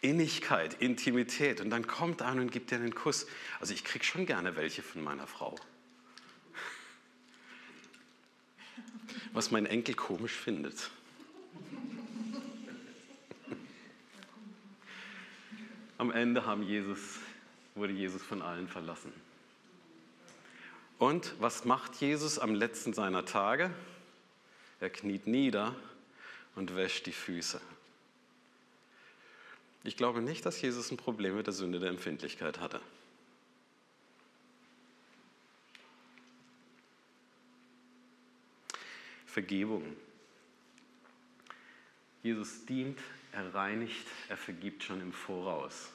[0.02, 1.62] Innigkeit, Intimität.
[1.62, 3.28] Und dann kommt einer und gibt dir einen Kuss.
[3.60, 5.56] Also ich kriege schon gerne welche von meiner Frau.
[9.38, 10.90] was mein Enkel komisch findet.
[16.00, 17.20] Am Ende haben Jesus,
[17.76, 19.14] wurde Jesus von allen verlassen.
[20.98, 23.70] Und was macht Jesus am letzten seiner Tage?
[24.80, 25.76] Er kniet nieder
[26.56, 27.62] und wäscht die Füße.
[29.88, 32.82] Ich glaube nicht, dass Jesus ein Problem mit der Sünde der Empfindlichkeit hatte.
[39.26, 39.96] Vergebung.
[42.22, 43.00] Jesus dient
[43.32, 45.88] er reinigt, er vergibt schon im Voraus.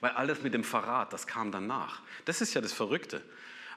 [0.00, 2.02] Weil alles mit dem Verrat, das kam danach.
[2.26, 3.22] Das ist ja das Verrückte.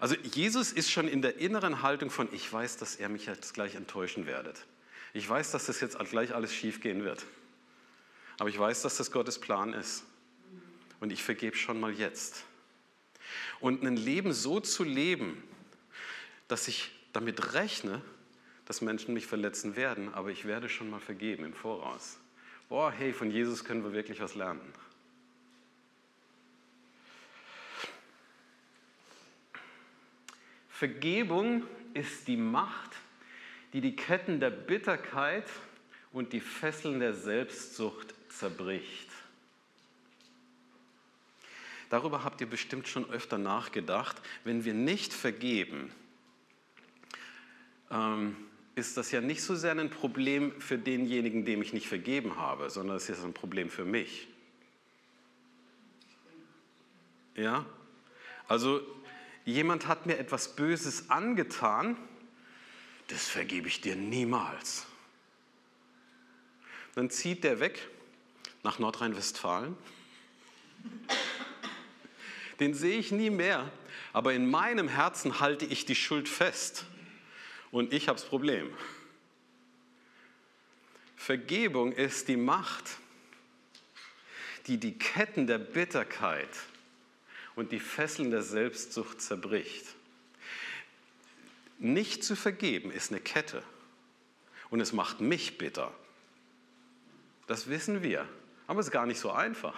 [0.01, 3.53] Also Jesus ist schon in der inneren Haltung von, ich weiß, dass er mich jetzt
[3.53, 4.65] gleich enttäuschen werdet.
[5.15, 7.25] Ich weiß, dass das jetzt gleich alles schiefgehen wird.
[8.37, 10.03] Aber ich weiß, dass das Gottes Plan ist.
[10.99, 12.43] Und ich vergebe schon mal jetzt.
[13.61, 15.41] Und ein Leben so zu leben,
[16.49, 18.01] dass ich damit rechne,
[18.65, 22.17] dass Menschen mich verletzen werden, aber ich werde schon mal vergeben im Voraus.
[22.67, 24.73] Boah, hey, von Jesus können wir wirklich was lernen.
[30.67, 32.91] Vergebung ist die Macht,
[33.75, 35.43] die die Ketten der Bitterkeit
[36.13, 39.09] und die Fesseln der Selbstsucht zerbricht.
[41.89, 44.15] Darüber habt ihr bestimmt schon öfter nachgedacht.
[44.45, 45.91] Wenn wir nicht vergeben,
[47.91, 48.37] ähm,
[48.75, 52.69] ist das ja nicht so sehr ein Problem für denjenigen, dem ich nicht vergeben habe,
[52.69, 54.29] sondern es ist ein Problem für mich.
[57.35, 57.65] Ja?
[58.47, 58.79] Also
[59.43, 61.97] jemand hat mir etwas Böses angetan,
[63.07, 64.85] das vergebe ich dir niemals.
[66.95, 67.87] Dann zieht der weg
[68.63, 69.77] nach Nordrhein-Westfalen.
[72.59, 73.69] Den sehe ich nie mehr,
[74.13, 76.85] aber in meinem Herzen halte ich die Schuld fest
[77.71, 78.73] und ich habe das Problem.
[81.17, 82.97] Vergebung ist die Macht,
[84.67, 86.49] die die Ketten der Bitterkeit
[87.55, 89.94] und die Fesseln der Selbstsucht zerbricht.
[91.77, 93.63] Nicht zu vergeben ist eine Kette
[94.69, 95.93] und es macht mich bitter.
[97.47, 98.27] Das wissen wir,
[98.67, 99.75] aber es ist gar nicht so einfach.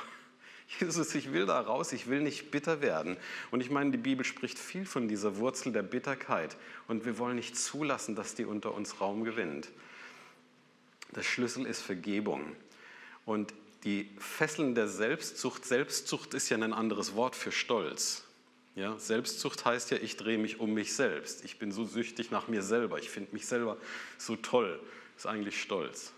[0.79, 3.17] Jesus, ich will da raus, ich will nicht bitter werden.
[3.51, 6.57] Und ich meine, die Bibel spricht viel von dieser Wurzel der Bitterkeit
[6.87, 9.69] und wir wollen nicht zulassen, dass die unter uns Raum gewinnt.
[11.15, 12.55] Der Schlüssel ist Vergebung.
[13.25, 18.26] Und die Fesseln der Selbstzucht, Selbstzucht ist ja ein anderes Wort für Stolz.
[18.77, 21.43] Ja, Selbstzucht heißt ja, ich drehe mich um mich selbst.
[21.43, 22.99] Ich bin so süchtig nach mir selber.
[22.99, 23.75] Ich finde mich selber
[24.19, 24.79] so toll.
[25.17, 26.13] Ist eigentlich Stolz.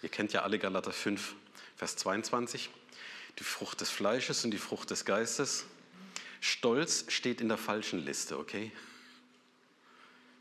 [0.00, 1.34] Ihr kennt ja alle Galater 5,
[1.74, 2.70] Vers 22.
[3.40, 5.64] Die Frucht des Fleisches und die Frucht des Geistes.
[6.40, 8.70] Stolz steht in der falschen Liste, okay?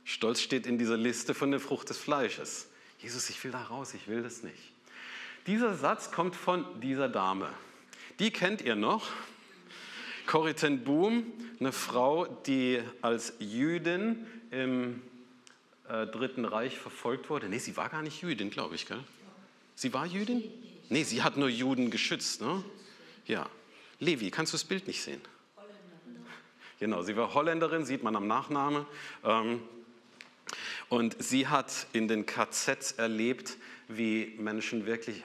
[0.05, 2.67] Stolz steht in dieser Liste von der Frucht des Fleisches.
[2.99, 4.61] Jesus, ich will da raus, ich will das nicht.
[5.47, 7.51] Dieser Satz kommt von dieser Dame.
[8.19, 9.07] Die kennt ihr noch.
[10.25, 15.01] Corrie Boom, eine Frau, die als Jüdin im
[15.87, 17.47] äh, Dritten Reich verfolgt wurde.
[17.47, 18.99] Nee, sie war gar nicht Jüdin, glaube ich, gell?
[19.75, 20.43] Sie war Jüdin?
[20.89, 22.41] Nee, sie hat nur Juden geschützt.
[22.41, 22.63] Ne?
[23.27, 23.47] Ja.
[23.99, 25.21] Levi, kannst du das Bild nicht sehen?
[26.79, 28.85] Genau, sie war Holländerin, sieht man am Nachname.
[29.23, 29.61] Ähm,
[30.89, 35.23] und sie hat in den KZs erlebt, wie Menschen wirklich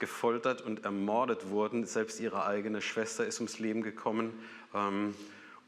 [0.00, 1.86] gefoltert und ermordet wurden.
[1.86, 4.32] Selbst ihre eigene Schwester ist ums Leben gekommen.
[4.74, 5.14] Ähm,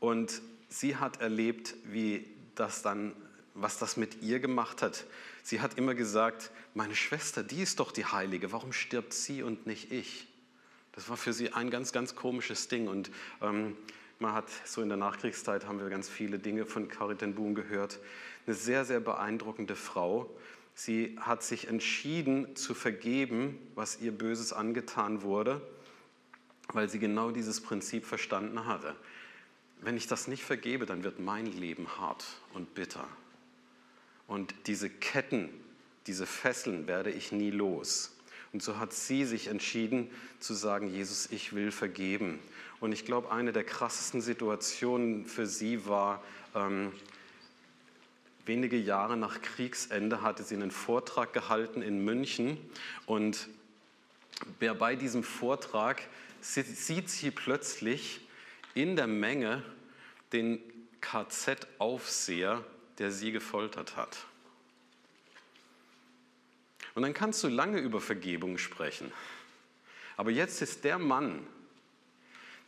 [0.01, 3.13] und sie hat erlebt, wie das dann,
[3.55, 5.05] was das mit ihr gemacht hat.
[5.43, 9.67] Sie hat immer gesagt, meine Schwester, die ist doch die Heilige, warum stirbt sie und
[9.67, 10.27] nicht ich?
[10.93, 12.89] Das war für sie ein ganz, ganz komisches Ding.
[12.89, 13.77] Und ähm,
[14.19, 17.55] man hat so in der Nachkriegszeit haben wir ganz viele Dinge von Corrie ten Boom
[17.55, 17.99] gehört.
[18.47, 20.31] Eine sehr, sehr beeindruckende Frau.
[20.75, 25.61] Sie hat sich entschieden zu vergeben, was ihr Böses angetan wurde,
[26.69, 28.97] weil sie genau dieses Prinzip verstanden hatte.
[29.81, 33.07] Wenn ich das nicht vergebe, dann wird mein Leben hart und bitter.
[34.27, 35.51] Und diese Ketten,
[36.07, 38.17] diese Fesseln werde ich nie los.
[38.53, 42.39] Und so hat sie sich entschieden zu sagen, Jesus, ich will vergeben.
[42.81, 46.23] Und ich glaube, eine der krassesten Situationen für sie war,
[46.55, 46.93] ähm,
[48.47, 52.59] wenige Jahre nach Kriegsende hatte sie einen Vortrag gehalten in München.
[53.07, 53.49] Und
[54.59, 56.03] bei diesem Vortrag
[56.41, 58.21] sieht sie plötzlich
[58.75, 59.63] in der Menge
[60.33, 60.61] den
[61.01, 62.65] KZ-Aufseher
[62.99, 64.27] der sie gefoltert hat.
[66.95, 69.13] Und dann kannst du lange über Vergebung sprechen.
[70.17, 71.47] Aber jetzt ist der Mann,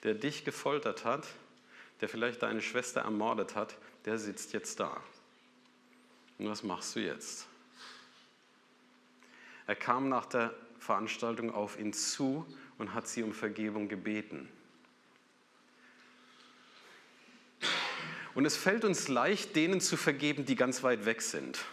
[0.03, 1.27] der dich gefoltert hat,
[2.01, 5.01] der vielleicht deine Schwester ermordet hat, der sitzt jetzt da.
[6.39, 7.47] Und was machst du jetzt?
[9.67, 12.47] Er kam nach der Veranstaltung auf ihn zu
[12.79, 14.49] und hat sie um Vergebung gebeten.
[18.35, 21.65] Und es fällt uns leicht, denen zu vergeben, die ganz weit weg sind.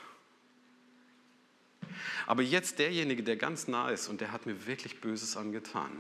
[2.28, 5.92] Aber jetzt derjenige, der ganz nah ist und der hat mir wirklich Böses angetan.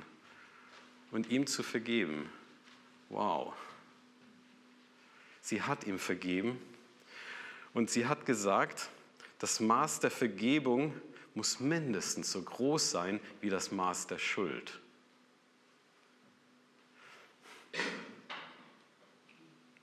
[1.12, 2.30] Und ihm zu vergeben,
[3.10, 3.54] wow.
[5.42, 6.58] Sie hat ihm vergeben.
[7.74, 8.90] Und sie hat gesagt,
[9.40, 10.94] das Maß der Vergebung
[11.34, 14.80] muss mindestens so groß sein wie das Maß der Schuld.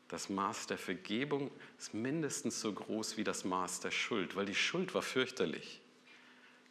[0.08, 4.54] Das Maß der Vergebung ist mindestens so groß wie das Maß der Schuld, weil die
[4.54, 5.80] Schuld war fürchterlich.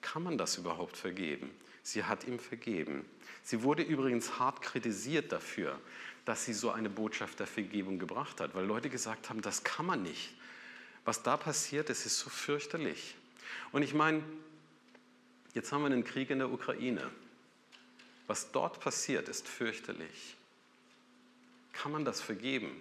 [0.01, 1.51] Kann man das überhaupt vergeben?
[1.83, 3.05] Sie hat ihm vergeben.
[3.43, 5.79] Sie wurde übrigens hart kritisiert dafür,
[6.25, 9.85] dass sie so eine Botschaft der Vergebung gebracht hat, weil Leute gesagt haben, das kann
[9.85, 10.33] man nicht.
[11.07, 13.15] Was da passiert, das ist so fürchterlich.
[13.71, 14.21] Und ich meine,
[15.53, 17.01] jetzt haben wir einen Krieg in der Ukraine.
[18.27, 20.35] Was dort passiert, ist fürchterlich.
[21.71, 22.71] Kann man das vergeben?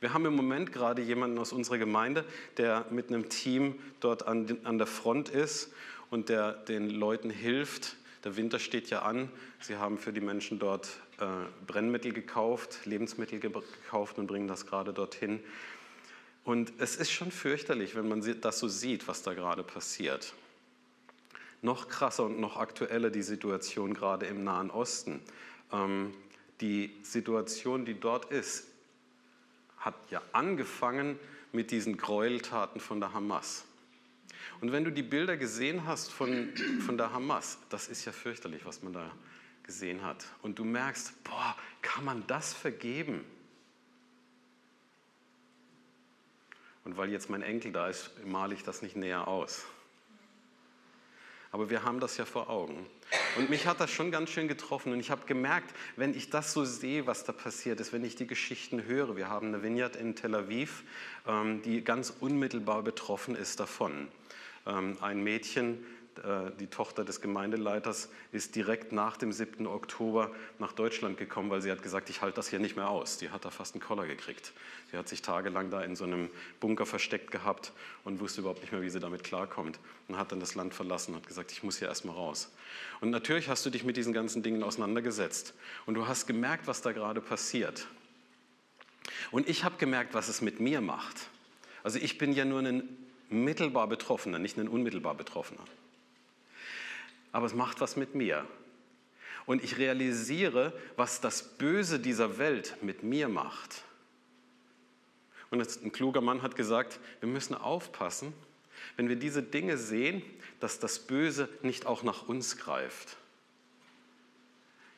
[0.00, 2.24] Wir haben im Moment gerade jemanden aus unserer Gemeinde,
[2.56, 5.70] der mit einem Team dort an, an der Front ist
[6.08, 7.96] und der den Leuten hilft.
[8.24, 9.28] Der Winter steht ja an.
[9.60, 10.88] Sie haben für die Menschen dort
[11.20, 11.26] äh,
[11.66, 15.40] Brennmittel gekauft, Lebensmittel gekauft und bringen das gerade dorthin.
[16.48, 20.32] Und es ist schon fürchterlich, wenn man das so sieht, was da gerade passiert.
[21.60, 25.20] Noch krasser und noch aktueller die Situation gerade im Nahen Osten.
[25.70, 26.14] Ähm,
[26.62, 28.66] die Situation, die dort ist,
[29.76, 31.18] hat ja angefangen
[31.52, 33.66] mit diesen Gräueltaten von der Hamas.
[34.62, 36.48] Und wenn du die Bilder gesehen hast von,
[36.80, 39.10] von der Hamas, das ist ja fürchterlich, was man da
[39.64, 40.24] gesehen hat.
[40.40, 43.22] Und du merkst, boah, kann man das vergeben?
[46.88, 49.66] Und weil jetzt mein Enkel da ist, male ich das nicht näher aus.
[51.50, 52.86] Aber wir haben das ja vor Augen.
[53.36, 54.94] Und mich hat das schon ganz schön getroffen.
[54.94, 58.16] Und ich habe gemerkt, wenn ich das so sehe, was da passiert ist, wenn ich
[58.16, 60.82] die Geschichten höre, wir haben eine Vineyard in Tel Aviv,
[61.26, 64.08] ähm, die ganz unmittelbar betroffen ist davon.
[64.64, 65.84] Ähm, ein Mädchen,
[66.58, 69.66] die Tochter des Gemeindeleiters, ist direkt nach dem 7.
[69.66, 73.18] Oktober nach Deutschland gekommen, weil sie hat gesagt, ich halte das hier nicht mehr aus.
[73.18, 74.52] Die hat da fast einen Koller gekriegt.
[74.90, 77.72] Sie hat sich tagelang da in so einem Bunker versteckt gehabt
[78.04, 79.78] und wusste überhaupt nicht mehr, wie sie damit klarkommt.
[80.08, 82.50] Und hat dann das Land verlassen und hat gesagt, ich muss hier erstmal raus.
[83.00, 85.54] Und natürlich hast du dich mit diesen ganzen Dingen auseinandergesetzt.
[85.86, 87.86] Und du hast gemerkt, was da gerade passiert.
[89.30, 91.28] Und ich habe gemerkt, was es mit mir macht.
[91.82, 92.88] Also ich bin ja nur ein
[93.30, 95.64] mittelbar Betroffener, nicht ein unmittelbar Betroffener.
[97.32, 98.46] Aber es macht was mit mir.
[99.46, 103.82] Und ich realisiere, was das Böse dieser Welt mit mir macht.
[105.50, 108.34] Und ein kluger Mann hat gesagt, wir müssen aufpassen,
[108.96, 110.22] wenn wir diese Dinge sehen,
[110.60, 113.16] dass das Böse nicht auch nach uns greift.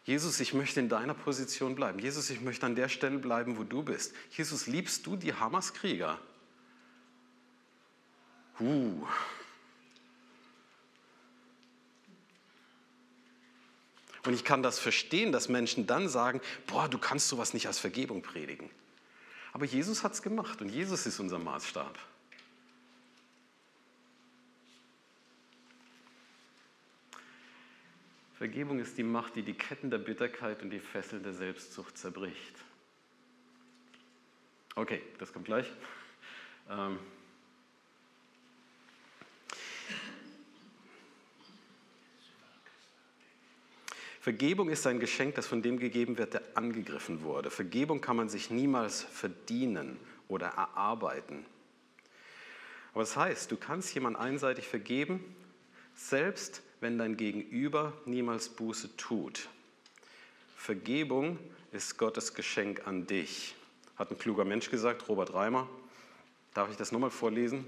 [0.04, 1.98] Jesus, ich möchte in deiner Position bleiben.
[1.98, 4.14] Jesus, ich möchte an der Stelle bleiben, wo du bist.
[4.30, 6.18] Jesus, liebst du die Hamas-Krieger?
[8.58, 9.06] Uh.
[14.24, 17.78] Und ich kann das verstehen, dass Menschen dann sagen, boah, du kannst sowas nicht als
[17.78, 18.70] Vergebung predigen.
[19.52, 21.98] Aber Jesus hat es gemacht und Jesus ist unser Maßstab.
[28.36, 32.54] Vergebung ist die Macht, die die Ketten der Bitterkeit und die Fesseln der Selbstsucht zerbricht.
[34.76, 35.66] Okay, das kommt gleich.
[36.70, 36.98] Ähm
[44.20, 47.50] Vergebung ist ein Geschenk, das von dem gegeben wird, der angegriffen wurde.
[47.50, 49.96] Vergebung kann man sich niemals verdienen
[50.28, 51.46] oder erarbeiten.
[52.92, 55.24] Aber das heißt, du kannst jemand einseitig vergeben,
[55.94, 59.48] selbst wenn dein Gegenüber niemals Buße tut.
[60.54, 61.38] Vergebung
[61.72, 63.54] ist Gottes Geschenk an dich,
[63.96, 65.66] hat ein kluger Mensch gesagt, Robert Reimer.
[66.52, 67.64] Darf ich das nochmal vorlesen?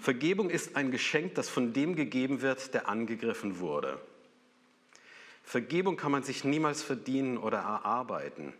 [0.00, 4.00] Vergebung ist ein Geschenk, das von dem gegeben wird, der angegriffen wurde.
[5.46, 8.52] Vergebung kann man sich niemals verdienen oder erarbeiten.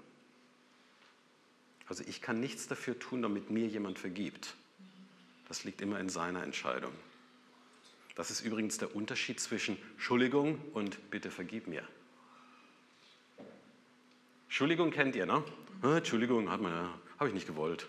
[1.88, 4.54] Also ich kann nichts dafür tun, damit mir jemand vergibt.
[5.48, 6.92] Das liegt immer in seiner Entscheidung.
[8.14, 11.82] Das ist übrigens der Unterschied zwischen Entschuldigung und bitte vergib mir.
[14.44, 15.42] Entschuldigung kennt ihr, ne?
[15.82, 17.88] Entschuldigung, hat man ja, habe ich nicht gewollt.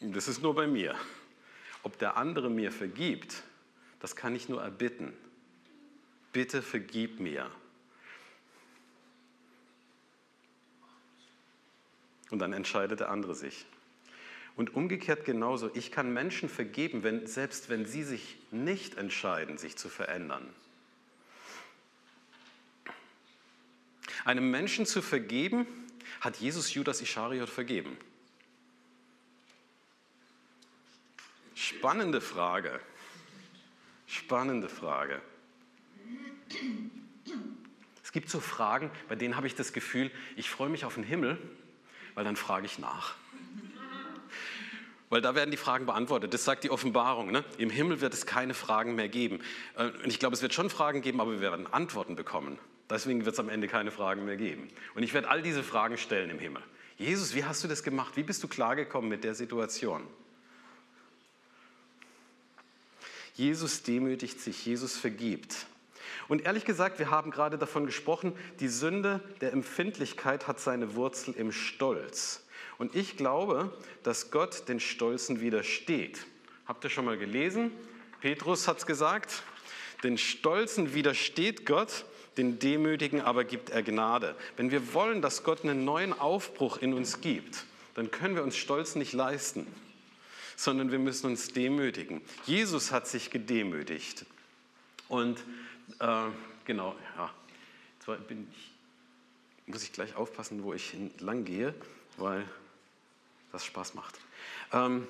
[0.00, 0.96] Das ist nur bei mir.
[1.84, 3.44] Ob der andere mir vergibt,
[4.00, 5.12] das kann ich nur erbitten
[6.32, 7.50] bitte vergib mir.
[12.30, 13.66] Und dann entscheidet der andere sich.
[14.56, 19.76] Und umgekehrt genauso, ich kann Menschen vergeben, wenn, selbst wenn sie sich nicht entscheiden, sich
[19.76, 20.48] zu verändern.
[24.24, 25.66] Einem Menschen zu vergeben,
[26.20, 27.96] hat Jesus Judas Ischariot vergeben?
[31.54, 32.80] Spannende Frage.
[34.06, 35.20] Spannende Frage.
[38.02, 41.04] Es gibt so Fragen, bei denen habe ich das Gefühl, ich freue mich auf den
[41.04, 41.38] Himmel,
[42.14, 43.14] weil dann frage ich nach.
[45.08, 46.32] Weil da werden die Fragen beantwortet.
[46.32, 47.30] Das sagt die Offenbarung.
[47.30, 47.44] Ne?
[47.58, 49.40] Im Himmel wird es keine Fragen mehr geben.
[49.76, 52.58] Äh, und ich glaube, es wird schon Fragen geben, aber wir werden Antworten bekommen.
[52.88, 54.68] Deswegen wird es am Ende keine Fragen mehr geben.
[54.94, 56.62] Und ich werde all diese Fragen stellen im Himmel.
[56.96, 58.16] Jesus, wie hast du das gemacht?
[58.16, 60.02] Wie bist du klargekommen mit der Situation?
[63.34, 65.66] Jesus demütigt sich, Jesus vergibt.
[66.28, 71.34] Und ehrlich gesagt, wir haben gerade davon gesprochen, die Sünde der Empfindlichkeit hat seine Wurzel
[71.34, 72.44] im Stolz.
[72.78, 76.26] Und ich glaube, dass Gott den Stolzen widersteht.
[76.66, 77.70] Habt ihr schon mal gelesen?
[78.20, 79.42] Petrus hat es gesagt,
[80.02, 82.04] den Stolzen widersteht Gott,
[82.36, 84.34] den Demütigen aber gibt er Gnade.
[84.56, 88.56] Wenn wir wollen, dass Gott einen neuen Aufbruch in uns gibt, dann können wir uns
[88.56, 89.66] Stolz nicht leisten,
[90.56, 92.22] sondern wir müssen uns demütigen.
[92.46, 94.24] Jesus hat sich gedemütigt.
[95.08, 95.38] Und
[96.00, 96.30] äh,
[96.64, 97.30] genau, ja,
[97.94, 98.72] jetzt bin ich,
[99.66, 101.74] muss ich gleich aufpassen, wo ich lang gehe,
[102.16, 102.44] weil
[103.52, 104.18] das Spaß macht.
[104.72, 105.06] Ähm,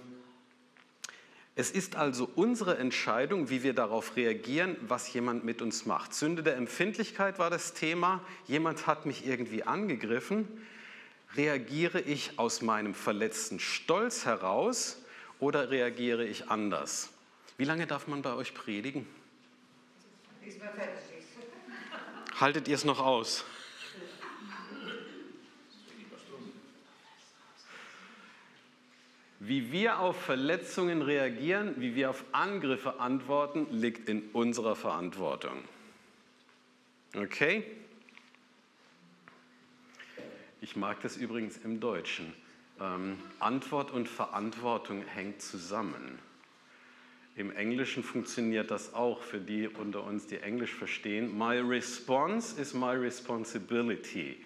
[1.54, 6.14] es ist also unsere Entscheidung, wie wir darauf reagieren, was jemand mit uns macht.
[6.14, 8.24] Sünde der Empfindlichkeit war das Thema.
[8.46, 10.48] Jemand hat mich irgendwie angegriffen.
[11.36, 15.02] Reagiere ich aus meinem verletzten Stolz heraus
[15.40, 17.10] oder reagiere ich anders?
[17.58, 19.06] Wie lange darf man bei euch predigen?
[22.42, 23.44] Haltet ihr es noch aus?
[29.38, 35.62] Wie wir auf Verletzungen reagieren, wie wir auf Angriffe antworten, liegt in unserer Verantwortung.
[37.14, 37.64] Okay?
[40.60, 42.34] Ich mag das übrigens im Deutschen.
[42.80, 46.18] Ähm, Antwort und Verantwortung hängt zusammen.
[47.34, 51.36] Im Englischen funktioniert das auch für die unter uns, die Englisch verstehen.
[51.36, 54.36] My response is my responsibility.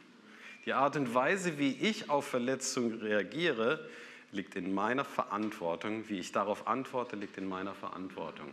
[0.64, 3.89] Die Art und Weise, wie ich auf Verletzungen reagiere,
[4.30, 6.09] liegt in meiner Verantwortung.
[6.09, 8.49] Wie ich darauf antworte, liegt in meiner Verantwortung.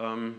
[0.00, 0.34] Ähm,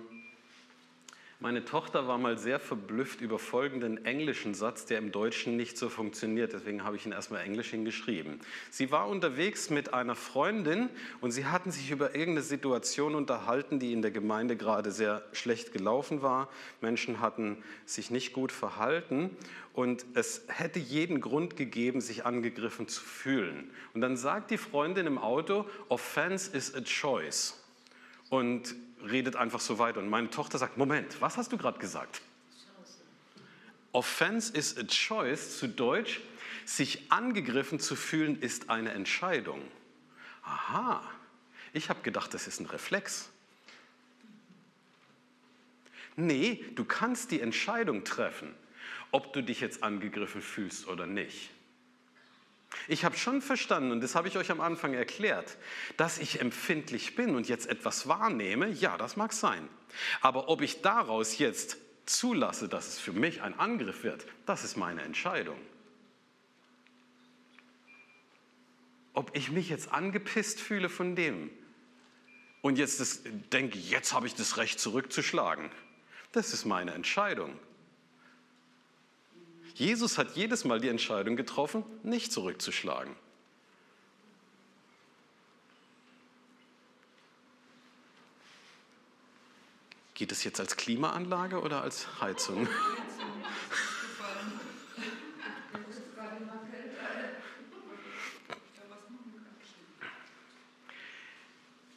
[1.41, 5.89] meine Tochter war mal sehr verblüfft über folgenden englischen Satz, der im Deutschen nicht so
[5.89, 6.53] funktioniert.
[6.53, 8.39] Deswegen habe ich ihn erstmal englisch hingeschrieben.
[8.71, 13.91] Sie war unterwegs mit einer Freundin und sie hatten sich über irgendeine Situation unterhalten, die
[13.91, 16.49] in der Gemeinde gerade sehr schlecht gelaufen war.
[16.79, 19.29] Menschen hatten sich nicht gut verhalten
[19.73, 23.69] und es hätte jeden Grund gegeben, sich angegriffen zu fühlen.
[23.93, 27.61] Und dann sagt die Freundin im Auto, Offense is a choice.
[28.29, 28.73] Und
[29.05, 29.99] redet einfach so weiter.
[29.99, 32.21] Und meine Tochter sagt, Moment, was hast du gerade gesagt?
[33.91, 36.19] Offense is a choice, zu Deutsch,
[36.65, 39.61] sich angegriffen zu fühlen, ist eine Entscheidung.
[40.43, 41.01] Aha,
[41.71, 43.29] ich habe gedacht, das ist ein Reflex.
[46.17, 48.53] Nee, du kannst die Entscheidung treffen,
[49.11, 51.51] ob du dich jetzt angegriffen fühlst oder nicht.
[52.87, 55.57] Ich habe schon verstanden, und das habe ich euch am Anfang erklärt,
[55.97, 59.67] dass ich empfindlich bin und jetzt etwas wahrnehme, ja, das mag sein.
[60.21, 64.77] Aber ob ich daraus jetzt zulasse, dass es für mich ein Angriff wird, das ist
[64.77, 65.57] meine Entscheidung.
[69.13, 71.49] Ob ich mich jetzt angepisst fühle von dem
[72.61, 73.21] und jetzt das,
[73.51, 75.71] denke, jetzt habe ich das Recht zurückzuschlagen,
[76.31, 77.57] das ist meine Entscheidung.
[79.75, 83.13] Jesus hat jedes Mal die Entscheidung getroffen, nicht zurückzuschlagen.
[90.13, 92.69] Geht es jetzt als Klimaanlage oder als Heizung?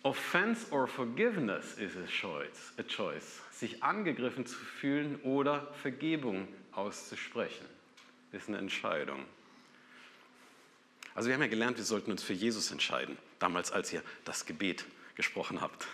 [0.02, 3.40] Offense or forgiveness is a choice, a choice.
[3.52, 6.48] Sich angegriffen zu fühlen oder Vergebung
[6.78, 7.66] auszusprechen,
[8.32, 9.24] ist eine Entscheidung.
[11.14, 14.46] Also wir haben ja gelernt, wir sollten uns für Jesus entscheiden, damals als ihr das
[14.46, 14.84] Gebet
[15.16, 15.88] gesprochen habt.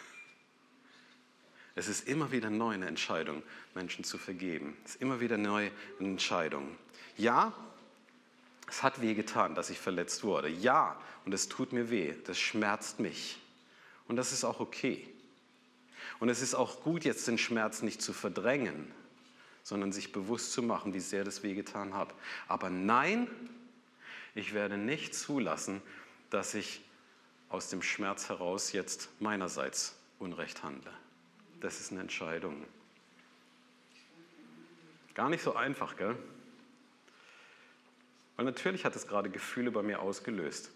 [1.74, 3.42] Es ist immer wieder neu eine Entscheidung,
[3.74, 4.76] Menschen zu vergeben.
[4.84, 6.76] Es ist immer wieder neu eine Entscheidung.
[7.16, 7.52] Ja,
[8.68, 10.48] es hat weh getan, dass ich verletzt wurde.
[10.48, 13.38] Ja, und es tut mir weh, das schmerzt mich.
[14.06, 15.08] Und das ist auch okay.
[16.20, 18.92] Und es ist auch gut, jetzt den Schmerz nicht zu verdrängen,
[19.64, 22.14] sondern sich bewusst zu machen, wie sehr das wehgetan hat.
[22.46, 23.26] Aber nein,
[24.34, 25.82] ich werde nicht zulassen,
[26.30, 26.82] dass ich
[27.48, 30.92] aus dem Schmerz heraus jetzt meinerseits Unrecht handle.
[31.60, 32.62] Das ist eine Entscheidung.
[35.14, 36.16] Gar nicht so einfach, gell?
[38.36, 40.70] Weil natürlich hat es gerade Gefühle bei mir ausgelöst.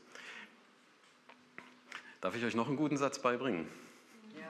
[2.21, 3.69] Darf ich euch noch einen guten Satz beibringen?
[4.39, 4.49] Ja.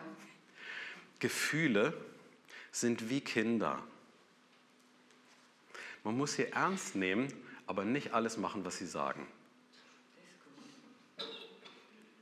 [1.19, 1.95] Gefühle
[2.71, 3.83] sind wie Kinder.
[6.05, 7.33] Man muss sie ernst nehmen,
[7.67, 9.27] aber nicht alles machen, was sie sagen.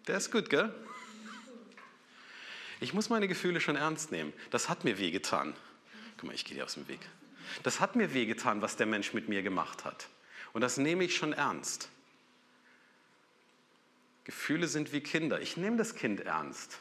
[0.07, 0.73] Der ist gut, gell?
[2.81, 4.33] Ich muss meine Gefühle schon ernst nehmen.
[4.51, 5.55] Das hat mir wehgetan.
[6.17, 7.01] Guck mal, ich gehe dir aus dem Weg.
[7.63, 10.09] Das hat mir wehgetan, was der Mensch mit mir gemacht hat.
[10.53, 11.89] Und das nehme ich schon ernst.
[14.25, 15.41] Gefühle sind wie Kinder.
[15.41, 16.79] Ich nehme das Kind ernst.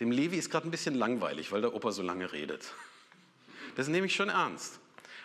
[0.00, 2.72] Dem Levi ist gerade ein bisschen langweilig, weil der Opa so lange redet.
[3.76, 4.78] Das nehme ich schon ernst.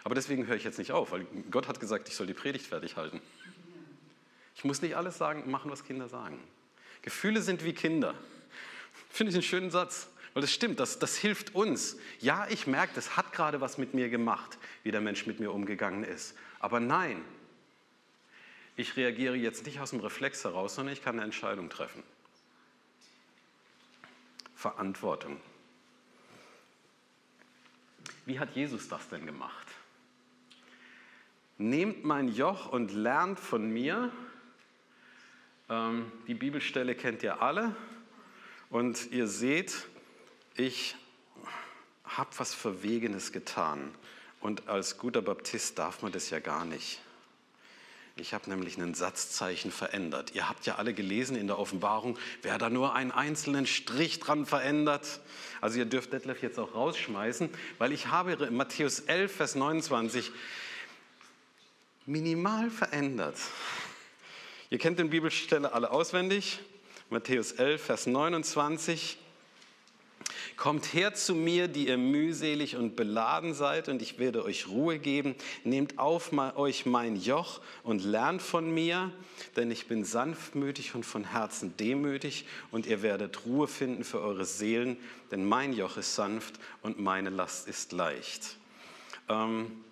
[0.03, 2.67] Aber deswegen höre ich jetzt nicht auf, weil Gott hat gesagt, ich soll die Predigt
[2.67, 3.21] fertig halten.
[4.55, 6.39] Ich muss nicht alles sagen, machen, was Kinder sagen.
[7.01, 8.13] Gefühle sind wie Kinder.
[9.09, 11.97] Finde ich einen schönen Satz, weil das stimmt, das, das hilft uns.
[12.19, 15.51] Ja, ich merke, das hat gerade was mit mir gemacht, wie der Mensch mit mir
[15.51, 16.35] umgegangen ist.
[16.59, 17.23] Aber nein,
[18.75, 22.03] ich reagiere jetzt nicht aus dem Reflex heraus, sondern ich kann eine Entscheidung treffen.
[24.55, 25.39] Verantwortung.
[28.25, 29.67] Wie hat Jesus das denn gemacht?
[31.57, 34.11] Nehmt mein Joch und lernt von mir.
[35.69, 37.75] Ähm, die Bibelstelle kennt ihr alle.
[38.71, 39.87] Und ihr seht,
[40.55, 40.95] ich
[42.03, 43.93] habe was Verwegenes getan.
[44.41, 46.99] Und als guter Baptist darf man das ja gar nicht.
[48.15, 50.35] Ich habe nämlich ein Satzzeichen verändert.
[50.35, 54.45] Ihr habt ja alle gelesen in der Offenbarung, wer da nur einen einzelnen Strich dran
[54.45, 55.19] verändert.
[55.61, 60.31] Also ihr dürft Detlef jetzt auch rausschmeißen, weil ich habe Matthäus 11, Vers 29
[62.05, 63.37] minimal verändert.
[64.69, 66.59] Ihr kennt den Bibelstelle alle auswendig.
[67.09, 69.17] Matthäus 11, Vers 29.
[70.55, 74.99] Kommt her zu mir, die ihr mühselig und beladen seid, und ich werde euch Ruhe
[74.99, 75.35] geben.
[75.63, 79.11] Nehmt auf euch mein Joch und lernt von mir,
[79.55, 84.45] denn ich bin sanftmütig und von Herzen demütig, und ihr werdet Ruhe finden für eure
[84.45, 84.97] Seelen,
[85.31, 88.57] denn mein Joch ist sanft und meine Last ist leicht.
[89.29, 89.83] Ähm,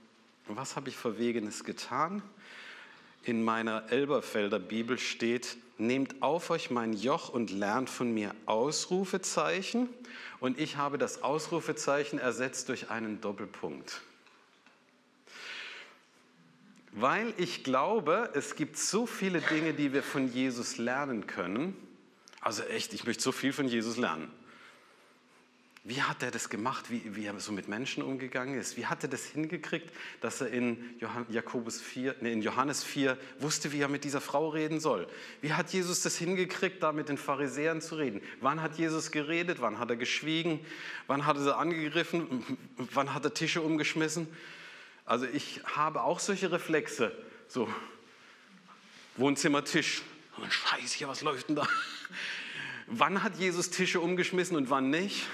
[0.47, 2.21] was habe ich Verwegenes getan?
[3.23, 9.89] In meiner Elberfelder Bibel steht, nehmt auf euch mein Joch und lernt von mir Ausrufezeichen.
[10.39, 14.01] Und ich habe das Ausrufezeichen ersetzt durch einen Doppelpunkt.
[16.93, 21.75] Weil ich glaube, es gibt so viele Dinge, die wir von Jesus lernen können.
[22.41, 24.29] Also echt, ich möchte so viel von Jesus lernen.
[25.83, 28.77] Wie hat er das gemacht, wie, wie, er so mit Menschen umgegangen ist?
[28.77, 30.95] Wie hat er das hingekriegt, dass er in,
[31.29, 35.07] Jakobus 4, nee, in Johannes 4 wusste, wie er mit dieser Frau reden soll?
[35.41, 38.21] Wie hat Jesus das hingekriegt, da mit den Pharisäern zu reden?
[38.41, 39.59] Wann hat Jesus geredet?
[39.59, 40.59] Wann hat er geschwiegen?
[41.07, 42.45] Wann hat er sie angegriffen?
[42.77, 44.27] Wann hat er Tische umgeschmissen?
[45.05, 47.11] Also ich habe auch solche Reflexe,
[47.47, 47.67] so
[49.17, 50.03] Wohnzimmertisch.
[50.47, 51.67] Scheiße, was läuft denn da?
[52.87, 55.27] Wann hat Jesus Tische umgeschmissen und wann nicht?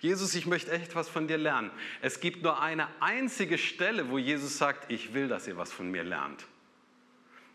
[0.00, 1.70] Jesus, ich möchte echt was von dir lernen.
[2.00, 5.90] Es gibt nur eine einzige Stelle, wo Jesus sagt, ich will, dass ihr was von
[5.90, 6.46] mir lernt.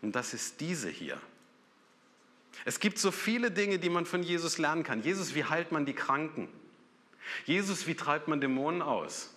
[0.02, 1.18] Und das ist diese hier.
[2.64, 5.02] Es gibt so viele Dinge, die man von Jesus lernen kann.
[5.02, 6.48] Jesus, wie heilt man die Kranken?
[7.46, 9.34] Jesus, wie treibt man Dämonen aus?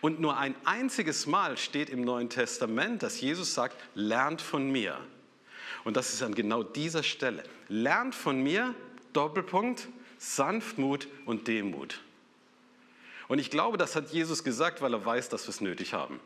[0.00, 4.98] Und nur ein einziges Mal steht im Neuen Testament, dass Jesus sagt, lernt von mir.
[5.84, 7.42] Und das ist an genau dieser Stelle.
[7.68, 8.74] Lernt von mir,
[9.12, 9.88] Doppelpunkt,
[10.22, 12.00] Sanftmut und Demut.
[13.26, 16.20] Und ich glaube, das hat Jesus gesagt, weil er weiß, dass wir es nötig haben.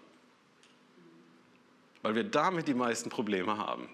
[2.03, 3.89] Weil wir damit die meisten Probleme haben.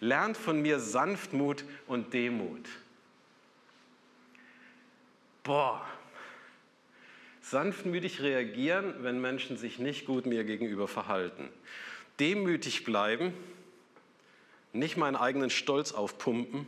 [0.00, 2.68] Lernt von mir Sanftmut und Demut.
[5.44, 5.86] Boah,
[7.42, 11.48] sanftmütig reagieren, wenn Menschen sich nicht gut mir gegenüber verhalten.
[12.18, 13.32] Demütig bleiben,
[14.72, 16.66] nicht meinen eigenen Stolz aufpumpen,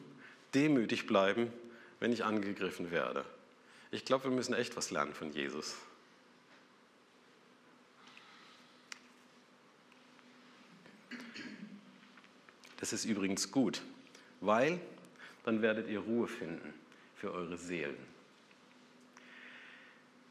[0.55, 1.53] demütig bleiben,
[2.01, 3.25] wenn ich angegriffen werde.
[3.91, 5.77] Ich glaube, wir müssen echt was lernen von Jesus.
[12.79, 13.83] Das ist übrigens gut,
[14.41, 14.81] weil
[15.45, 16.73] dann werdet ihr Ruhe finden
[17.17, 17.97] für eure Seelen.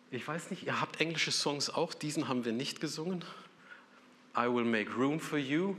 [0.09, 3.25] Ich weiß nicht, ihr habt englische Songs auch, diesen haben wir nicht gesungen.
[4.37, 5.75] I will make room for you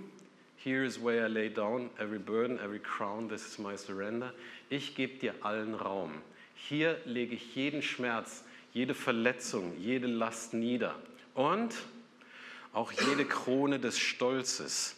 [0.61, 4.33] Here is where I lay down every burden, every crown, this is my surrender.
[4.71, 6.11] Ich gebe dir allen Raum.
[6.57, 8.43] Hier lege ich jeden Schmerz,
[8.73, 10.97] jede Verletzung, jede Last nieder.
[11.35, 11.77] Und
[12.73, 14.97] auch jede Krone des Stolzes.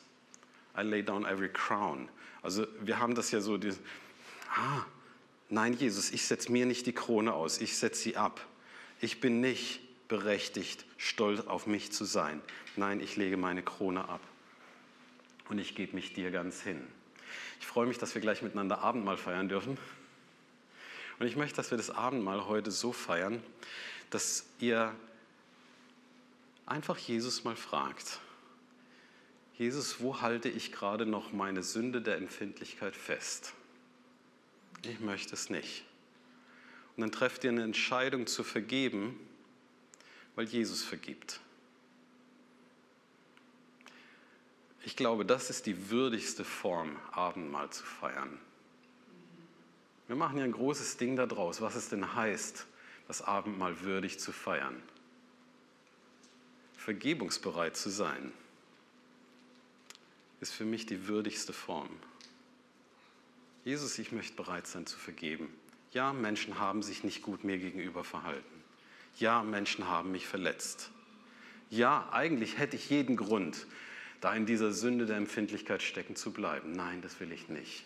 [0.74, 2.08] I lay down every crown.
[2.40, 3.74] Also wir haben das ja so, die,
[4.48, 4.86] ah,
[5.50, 8.40] nein Jesus, ich setze mir nicht die Krone aus, ich setze sie ab.
[9.02, 12.40] Ich bin nicht berechtigt, stolz auf mich zu sein.
[12.76, 14.20] Nein, ich lege meine Krone ab
[15.50, 16.86] und ich gebe mich dir ganz hin.
[17.58, 19.76] Ich freue mich, dass wir gleich miteinander Abendmahl feiern dürfen.
[21.18, 23.42] Und ich möchte, dass wir das Abendmahl heute so feiern,
[24.08, 24.94] dass ihr
[26.66, 28.20] einfach Jesus mal fragt.
[29.58, 33.52] Jesus, wo halte ich gerade noch meine Sünde der Empfindlichkeit fest?
[34.82, 35.84] Ich möchte es nicht.
[36.96, 39.18] Und dann trefft ihr eine Entscheidung zu vergeben,
[40.36, 41.40] weil Jesus vergibt.
[44.82, 48.38] Ich glaube, das ist die würdigste Form, Abendmahl zu feiern.
[50.06, 52.66] Wir machen ja ein großes Ding daraus, was es denn heißt,
[53.06, 54.82] das Abendmahl würdig zu feiern.
[56.76, 58.32] Vergebungsbereit zu sein,
[60.40, 61.90] ist für mich die würdigste Form.
[63.64, 65.52] Jesus, ich möchte bereit sein zu vergeben.
[65.92, 68.62] Ja, Menschen haben sich nicht gut mir gegenüber verhalten.
[69.18, 70.90] Ja, Menschen haben mich verletzt.
[71.68, 73.66] Ja, eigentlich hätte ich jeden Grund,
[74.20, 76.72] da in dieser Sünde der Empfindlichkeit stecken zu bleiben.
[76.72, 77.84] Nein, das will ich nicht.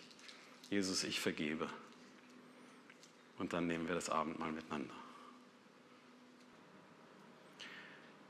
[0.69, 1.69] Jesus, ich vergebe.
[3.37, 4.93] Und dann nehmen wir das Abendmahl miteinander.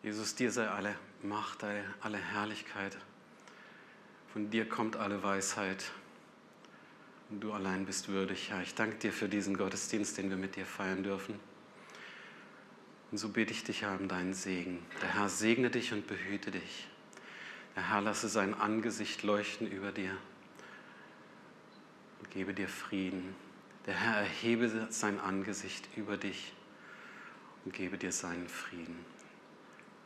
[0.03, 2.95] Jesus, dir sei alle Macht, alle Herrlichkeit.
[4.31, 5.91] Von dir kommt alle Weisheit.
[7.31, 8.61] Und du allein bist würdig, Herr.
[8.61, 11.39] Ich danke dir für diesen Gottesdienst, den wir mit dir feiern dürfen.
[13.11, 14.85] Und so bete ich dich, Herr, um deinen Segen.
[15.01, 16.87] Der Herr segne dich und behüte dich.
[17.75, 20.15] Der Herr lasse sein Angesicht leuchten über dir
[22.19, 23.35] und gebe dir Frieden.
[23.85, 26.53] Der Herr erhebe sein Angesicht über dich
[27.65, 29.05] und gebe dir seinen Frieden.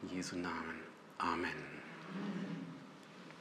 [0.02, 0.80] In Jesu Namen.
[1.18, 2.69] Amen.